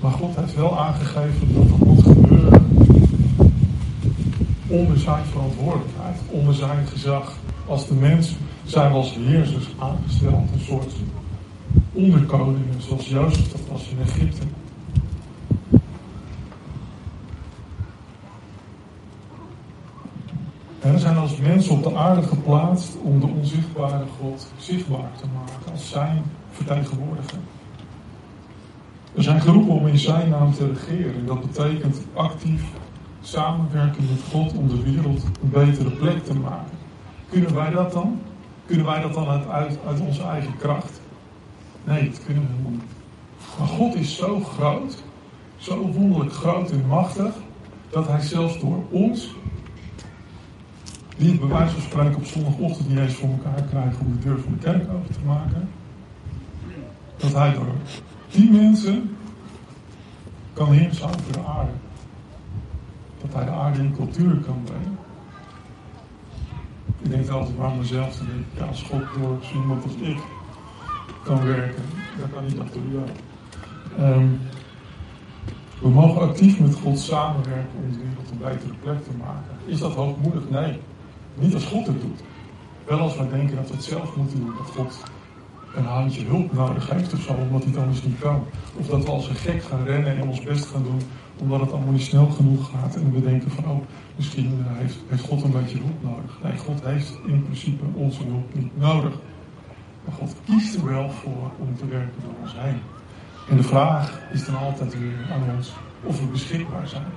Maar 0.01 0.11
God 0.11 0.37
heeft 0.37 0.55
wel 0.55 0.79
aangegeven 0.79 1.55
dat 1.55 1.69
dat 1.69 1.79
moet 1.79 2.03
gebeuren 2.03 2.67
onder 4.67 4.99
zijn 4.99 5.25
verantwoordelijkheid, 5.25 6.17
onder 6.31 6.55
zijn 6.55 6.87
gezag. 6.87 7.37
Als 7.67 7.89
de 7.89 7.95
mens 7.95 8.35
zijn 8.65 8.91
we 8.91 8.97
als 8.97 9.15
heersers 9.15 9.67
aangesteld, 9.79 10.49
een 10.53 10.61
soort 10.61 10.93
onderkoningen, 11.93 12.83
zoals 12.83 13.09
Jozef 13.09 13.53
dat 13.53 13.61
was 13.71 13.89
in 13.89 13.99
Egypte. 14.03 14.43
We 20.93 20.99
zijn 20.99 21.17
als 21.17 21.37
mensen 21.37 21.75
op 21.75 21.83
de 21.83 21.95
aarde 21.95 22.23
geplaatst 22.23 22.97
om 23.03 23.21
de 23.21 23.27
onzichtbare 23.27 24.05
God 24.21 24.47
zichtbaar 24.59 25.11
te 25.17 25.25
maken, 25.35 25.73
als 25.73 25.91
zijn 25.91 26.23
vertegenwoordiger. 26.51 27.39
We 29.13 29.23
zijn 29.23 29.41
geroepen 29.41 29.75
om 29.75 29.87
in 29.87 29.99
zijn 29.99 30.29
naam 30.29 30.55
te 30.55 30.67
regeren. 30.67 31.27
Dat 31.27 31.41
betekent 31.41 31.99
actief 32.15 32.63
samenwerken 33.21 34.05
met 34.11 34.23
God 34.31 34.53
om 34.53 34.69
de 34.69 34.83
wereld 34.83 35.23
een 35.43 35.51
betere 35.51 35.91
plek 35.91 36.25
te 36.25 36.35
maken. 36.35 36.79
Kunnen 37.29 37.55
wij 37.55 37.71
dat 37.71 37.93
dan? 37.93 38.21
Kunnen 38.67 38.87
wij 38.87 39.01
dat 39.01 39.15
dan 39.15 39.29
uit, 39.29 39.49
uit, 39.49 39.79
uit 39.87 40.01
onze 40.01 40.23
eigen 40.23 40.57
kracht? 40.57 41.01
Nee, 41.85 42.11
dat 42.11 42.25
kunnen 42.25 42.43
we 42.43 42.71
niet. 42.71 42.83
Maar 43.59 43.69
God 43.69 43.95
is 43.95 44.17
zo 44.17 44.41
groot, 44.41 45.03
zo 45.57 45.91
wonderlijk 45.93 46.33
groot 46.33 46.71
en 46.71 46.87
machtig, 46.87 47.35
dat 47.91 48.07
Hij 48.07 48.21
zelfs 48.21 48.61
door 48.61 48.83
ons, 48.91 49.35
die 51.17 51.31
het 51.31 51.41
bij 51.41 51.49
wijze 51.49 51.73
van 51.73 51.83
spreken 51.83 52.17
op 52.17 52.25
zondagochtend 52.25 52.89
niet 52.89 52.99
eens 52.99 53.15
voor 53.15 53.29
elkaar 53.29 53.63
krijgen 53.63 54.07
om 54.07 54.13
de 54.13 54.19
deur 54.19 54.41
van 54.41 54.53
de 54.53 54.59
kerk 54.59 54.91
open 54.93 55.15
te 55.15 55.21
maken, 55.27 55.69
dat 57.17 57.33
Hij 57.33 57.53
door 57.53 57.67
die 58.31 58.51
mensen 58.51 59.17
kan 60.53 60.73
heersen 60.73 61.09
over 61.09 61.33
de 61.33 61.45
aarde. 61.47 61.71
Dat 63.21 63.35
Hij 63.35 63.45
de 63.45 63.51
aarde 63.51 63.79
in 63.79 63.95
cultuur 63.97 64.37
kan 64.37 64.63
brengen. 64.65 64.99
Ik 67.03 67.11
denk 67.11 67.29
altijd 67.29 67.59
maar 67.59 67.67
aan 67.67 67.79
mezelf, 67.79 68.17
dan 68.17 68.27
ik, 68.27 68.59
ja, 68.59 68.65
als 68.65 68.83
God 68.83 69.03
door 69.19 69.39
iemand 69.55 69.85
als 69.85 69.95
ik 69.95 70.19
kan 71.23 71.45
werken. 71.45 71.83
Dat 72.19 72.31
kan 72.33 72.45
niet 72.45 72.59
achter 72.59 72.81
u 72.81 72.99
um, 74.03 74.41
We 75.81 75.89
mogen 75.89 76.21
actief 76.21 76.61
met 76.61 76.75
God 76.75 76.99
samenwerken 76.99 77.79
om 77.85 77.93
de 77.93 77.99
wereld 77.99 78.31
een 78.31 78.39
betere 78.39 78.75
plek 78.83 79.05
te 79.05 79.11
maken. 79.19 79.57
Is 79.67 79.79
dat 79.79 79.93
hoogmoedig? 79.95 80.51
Nee. 80.51 80.81
Niet 81.39 81.55
als 81.55 81.65
God 81.65 81.87
het 81.87 82.01
doet. 82.01 82.21
Wel 82.85 82.99
als 82.99 83.17
wij 83.17 83.29
denken 83.29 83.57
dat 83.57 83.69
we 83.69 83.75
het 83.75 83.85
zelf 83.85 84.17
moeten 84.17 84.41
doen, 84.41 84.55
dat 84.59 84.71
God 84.77 85.03
een 85.75 85.85
handje 85.85 86.25
hulp 86.25 86.53
nodig 86.53 86.91
heeft 86.91 87.13
of 87.13 87.21
zo, 87.21 87.33
omdat 87.33 87.63
hij 87.63 87.73
het 87.73 87.81
anders 87.81 88.03
niet 88.03 88.19
kan. 88.19 88.45
Of 88.77 88.87
dat 88.87 89.05
we 89.05 89.11
als 89.11 89.29
een 89.29 89.35
gek 89.35 89.63
gaan 89.63 89.85
rennen 89.85 90.17
en 90.17 90.29
ons 90.29 90.43
best 90.43 90.65
gaan 90.65 90.83
doen, 90.83 91.01
omdat 91.37 91.61
het 91.61 91.73
allemaal 91.73 91.93
niet 91.93 92.03
snel 92.03 92.27
genoeg 92.27 92.71
gaat. 92.71 92.97
En 92.97 93.13
we 93.13 93.23
denken 93.23 93.51
van, 93.51 93.71
oh, 93.71 93.81
misschien 94.17 94.65
heeft, 94.69 94.97
heeft 95.09 95.23
God 95.23 95.43
een 95.43 95.51
beetje 95.51 95.79
hulp 95.79 96.03
nodig. 96.03 96.39
Nee, 96.43 96.57
God 96.57 96.85
heeft 96.85 97.19
in 97.27 97.43
principe 97.43 97.85
onze 97.95 98.25
hulp 98.25 98.55
niet 98.55 98.79
nodig. 98.79 99.19
Maar 100.05 100.15
God 100.15 100.35
kiest 100.45 100.75
er 100.75 100.85
wel 100.85 101.11
voor 101.11 101.51
om 101.59 101.77
te 101.77 101.87
werken 101.87 102.23
door 102.23 102.35
ons 102.43 102.55
heen. 102.57 102.81
En 103.49 103.57
de 103.57 103.63
vraag 103.63 104.21
is 104.33 104.45
dan 104.45 104.59
altijd 104.59 104.99
weer 104.99 105.33
aan 105.33 105.57
ons 105.57 105.73
of 106.03 106.21
we 106.21 106.27
beschikbaar 106.27 106.89
zijn. 106.89 107.13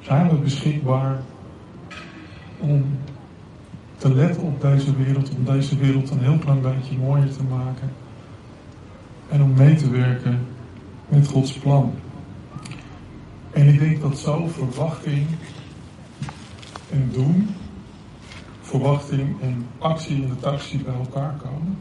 Zijn 0.00 0.28
we 0.28 0.34
beschikbaar 0.34 1.22
om 2.60 2.98
te 3.96 4.14
letten 4.14 4.42
op 4.42 4.60
deze 4.60 4.96
wereld, 4.96 5.30
om 5.36 5.44
deze 5.44 5.76
wereld 5.76 6.10
een 6.10 6.20
heel 6.20 6.38
klein 6.38 6.60
beetje 6.60 6.96
mooier 6.96 7.32
te 7.36 7.42
maken 7.42 7.90
en 9.28 9.42
om 9.42 9.54
mee 9.54 9.74
te 9.74 9.90
werken 9.90 10.46
met 11.08 11.28
Gods 11.28 11.52
plan. 11.52 11.94
En 13.50 13.68
ik 13.68 13.78
denk 13.78 14.00
dat 14.00 14.18
zo 14.18 14.46
verwachting 14.46 15.26
en 16.90 17.10
doen, 17.12 17.48
verwachting 18.60 19.40
en 19.42 19.66
actie 19.78 20.22
in 20.22 20.28
de 20.28 20.36
taxi 20.36 20.82
bij 20.82 20.94
elkaar 20.94 21.34
komen. 21.36 21.78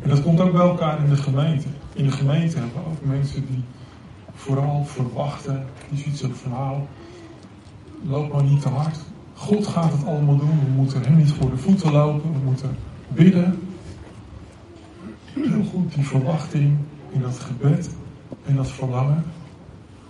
En 0.00 0.08
dat 0.08 0.22
komt 0.22 0.40
ook 0.40 0.52
bij 0.52 0.60
elkaar 0.60 1.04
in 1.04 1.10
de 1.10 1.16
gemeente. 1.16 1.66
In 1.92 2.04
de 2.04 2.12
gemeente 2.12 2.58
hebben 2.58 2.74
we 2.74 2.88
ook 2.90 3.04
mensen 3.04 3.46
die 3.46 3.64
vooral 4.34 4.84
verwachten, 4.84 5.66
die 5.88 5.98
zoiets 5.98 6.20
hebben 6.20 6.38
van 6.38 6.50
nou, 6.50 6.80
loop 8.02 8.32
maar 8.32 8.42
niet 8.42 8.60
te 8.60 8.68
hard. 8.68 8.98
God 9.34 9.66
gaat 9.66 9.92
het 9.92 10.06
allemaal 10.06 10.36
doen, 10.36 10.60
we 10.64 10.70
moeten 10.76 11.02
hem 11.02 11.16
niet 11.16 11.32
voor 11.32 11.50
de 11.50 11.56
voeten 11.56 11.92
lopen, 11.92 12.32
we 12.32 12.38
moeten 12.44 12.76
bidden. 13.08 13.68
Heel 15.24 15.64
goed 15.64 15.94
die 15.94 16.06
verwachting 16.06 16.76
in 17.10 17.20
dat 17.20 17.38
gebed 17.38 17.90
en 18.46 18.56
dat 18.56 18.70
verlangen. 18.70 19.24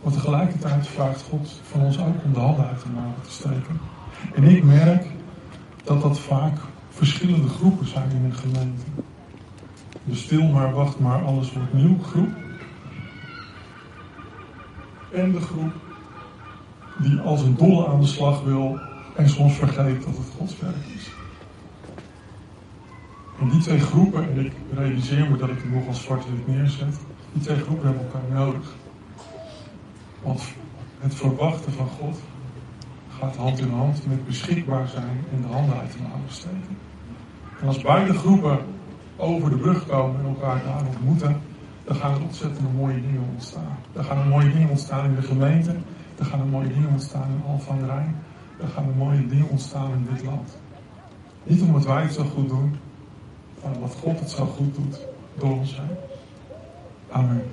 Maar 0.03 0.13
tegelijkertijd 0.13 0.87
vraagt 0.87 1.23
God 1.23 1.61
van 1.63 1.81
ons 1.81 1.99
ook 1.99 2.25
om 2.25 2.33
de 2.33 2.41
handen 2.41 2.67
uit 2.67 2.83
de 2.83 2.89
mouwen 2.95 3.23
te 3.23 3.31
steken. 3.31 3.81
En 4.35 4.45
ik 4.45 4.65
merk 4.65 5.07
dat 5.85 6.03
dat 6.03 6.19
vaak 6.19 6.59
verschillende 6.89 7.49
groepen 7.49 7.87
zijn 7.87 8.11
in 8.11 8.25
een 8.25 8.35
gemeente. 8.35 8.85
De 10.05 10.15
stil 10.15 10.49
maar, 10.49 10.73
wacht 10.73 10.99
maar, 10.99 11.25
alles 11.25 11.53
wordt 11.53 11.73
nieuw 11.73 11.99
groep. 12.03 12.31
En 15.13 15.33
de 15.33 15.41
groep 15.41 15.73
die 17.03 17.21
als 17.21 17.43
een 17.43 17.57
dolle 17.57 17.87
aan 17.87 18.01
de 18.01 18.07
slag 18.07 18.43
wil 18.43 18.79
en 19.17 19.29
soms 19.29 19.55
vergeet 19.55 20.05
dat 20.05 20.17
het 20.17 20.33
Gods 20.39 20.59
werk 20.59 20.87
is. 20.97 21.11
En 23.41 23.49
die 23.49 23.61
twee 23.61 23.81
groepen, 23.81 24.31
en 24.31 24.45
ik 24.47 24.53
realiseer 24.75 25.31
me 25.31 25.37
dat 25.37 25.49
ik 25.49 25.57
het 25.57 25.73
nog 25.73 25.87
als 25.87 26.03
zwart-wit 26.03 26.47
neerzet, 26.47 26.99
die 27.33 27.43
twee 27.43 27.57
groepen 27.57 27.87
hebben 27.87 28.05
elkaar 28.05 28.39
nodig. 28.39 28.75
Want 30.23 30.43
het 30.99 31.15
verwachten 31.15 31.73
van 31.73 31.87
God 31.87 32.19
gaat 33.19 33.37
hand 33.37 33.59
in 33.59 33.71
hand 33.71 34.07
met 34.07 34.27
beschikbaar 34.27 34.89
zijn 34.89 35.25
en 35.33 35.41
de 35.41 35.55
handen 35.55 35.79
uit 35.79 35.93
de 35.93 35.99
mouwen 36.03 36.23
steken. 36.29 36.77
En 37.61 37.67
als 37.67 37.81
beide 37.81 38.15
groepen 38.15 38.59
over 39.17 39.51
de 39.51 39.57
brug 39.57 39.87
komen 39.87 40.21
en 40.21 40.27
elkaar 40.27 40.63
daar 40.65 40.87
ontmoeten, 40.87 41.41
dan 41.85 41.97
gaan 41.97 42.15
er 42.15 42.23
ontzettend 42.23 42.77
mooie 42.77 43.01
dingen 43.01 43.29
ontstaan. 43.33 43.79
Dan 43.93 44.05
gaan 44.05 44.19
er 44.19 44.27
mooie 44.27 44.53
dingen 44.53 44.69
ontstaan 44.69 45.05
in 45.05 45.15
de 45.15 45.23
gemeente, 45.23 45.77
dan 46.21 46.29
gaan 46.29 46.41
er 46.41 46.47
mooie 46.47 46.69
dingen 46.69 46.89
ontstaan 46.89 47.29
in 47.31 47.43
Alphen 47.47 47.73
aan 47.73 47.79
de 47.79 47.87
Rijn, 47.87 48.17
dan 48.59 48.69
gaan 48.69 48.89
er 48.89 48.95
mooie 48.95 49.27
dingen 49.27 49.49
ontstaan 49.49 49.93
in 49.93 50.09
dit 50.15 50.25
land. 50.25 50.59
Niet 51.45 51.63
omdat 51.63 51.85
wij 51.85 52.03
het 52.03 52.13
zo 52.13 52.25
goed 52.25 52.49
doen, 52.49 52.77
maar 53.63 53.75
omdat 53.75 53.95
God 54.03 54.21
het 54.21 54.31
zo 54.31 54.45
goed 54.47 54.75
doet 54.75 55.07
door 55.39 55.51
ons 55.51 55.77
heen. 55.77 55.97
Amen. 57.11 57.45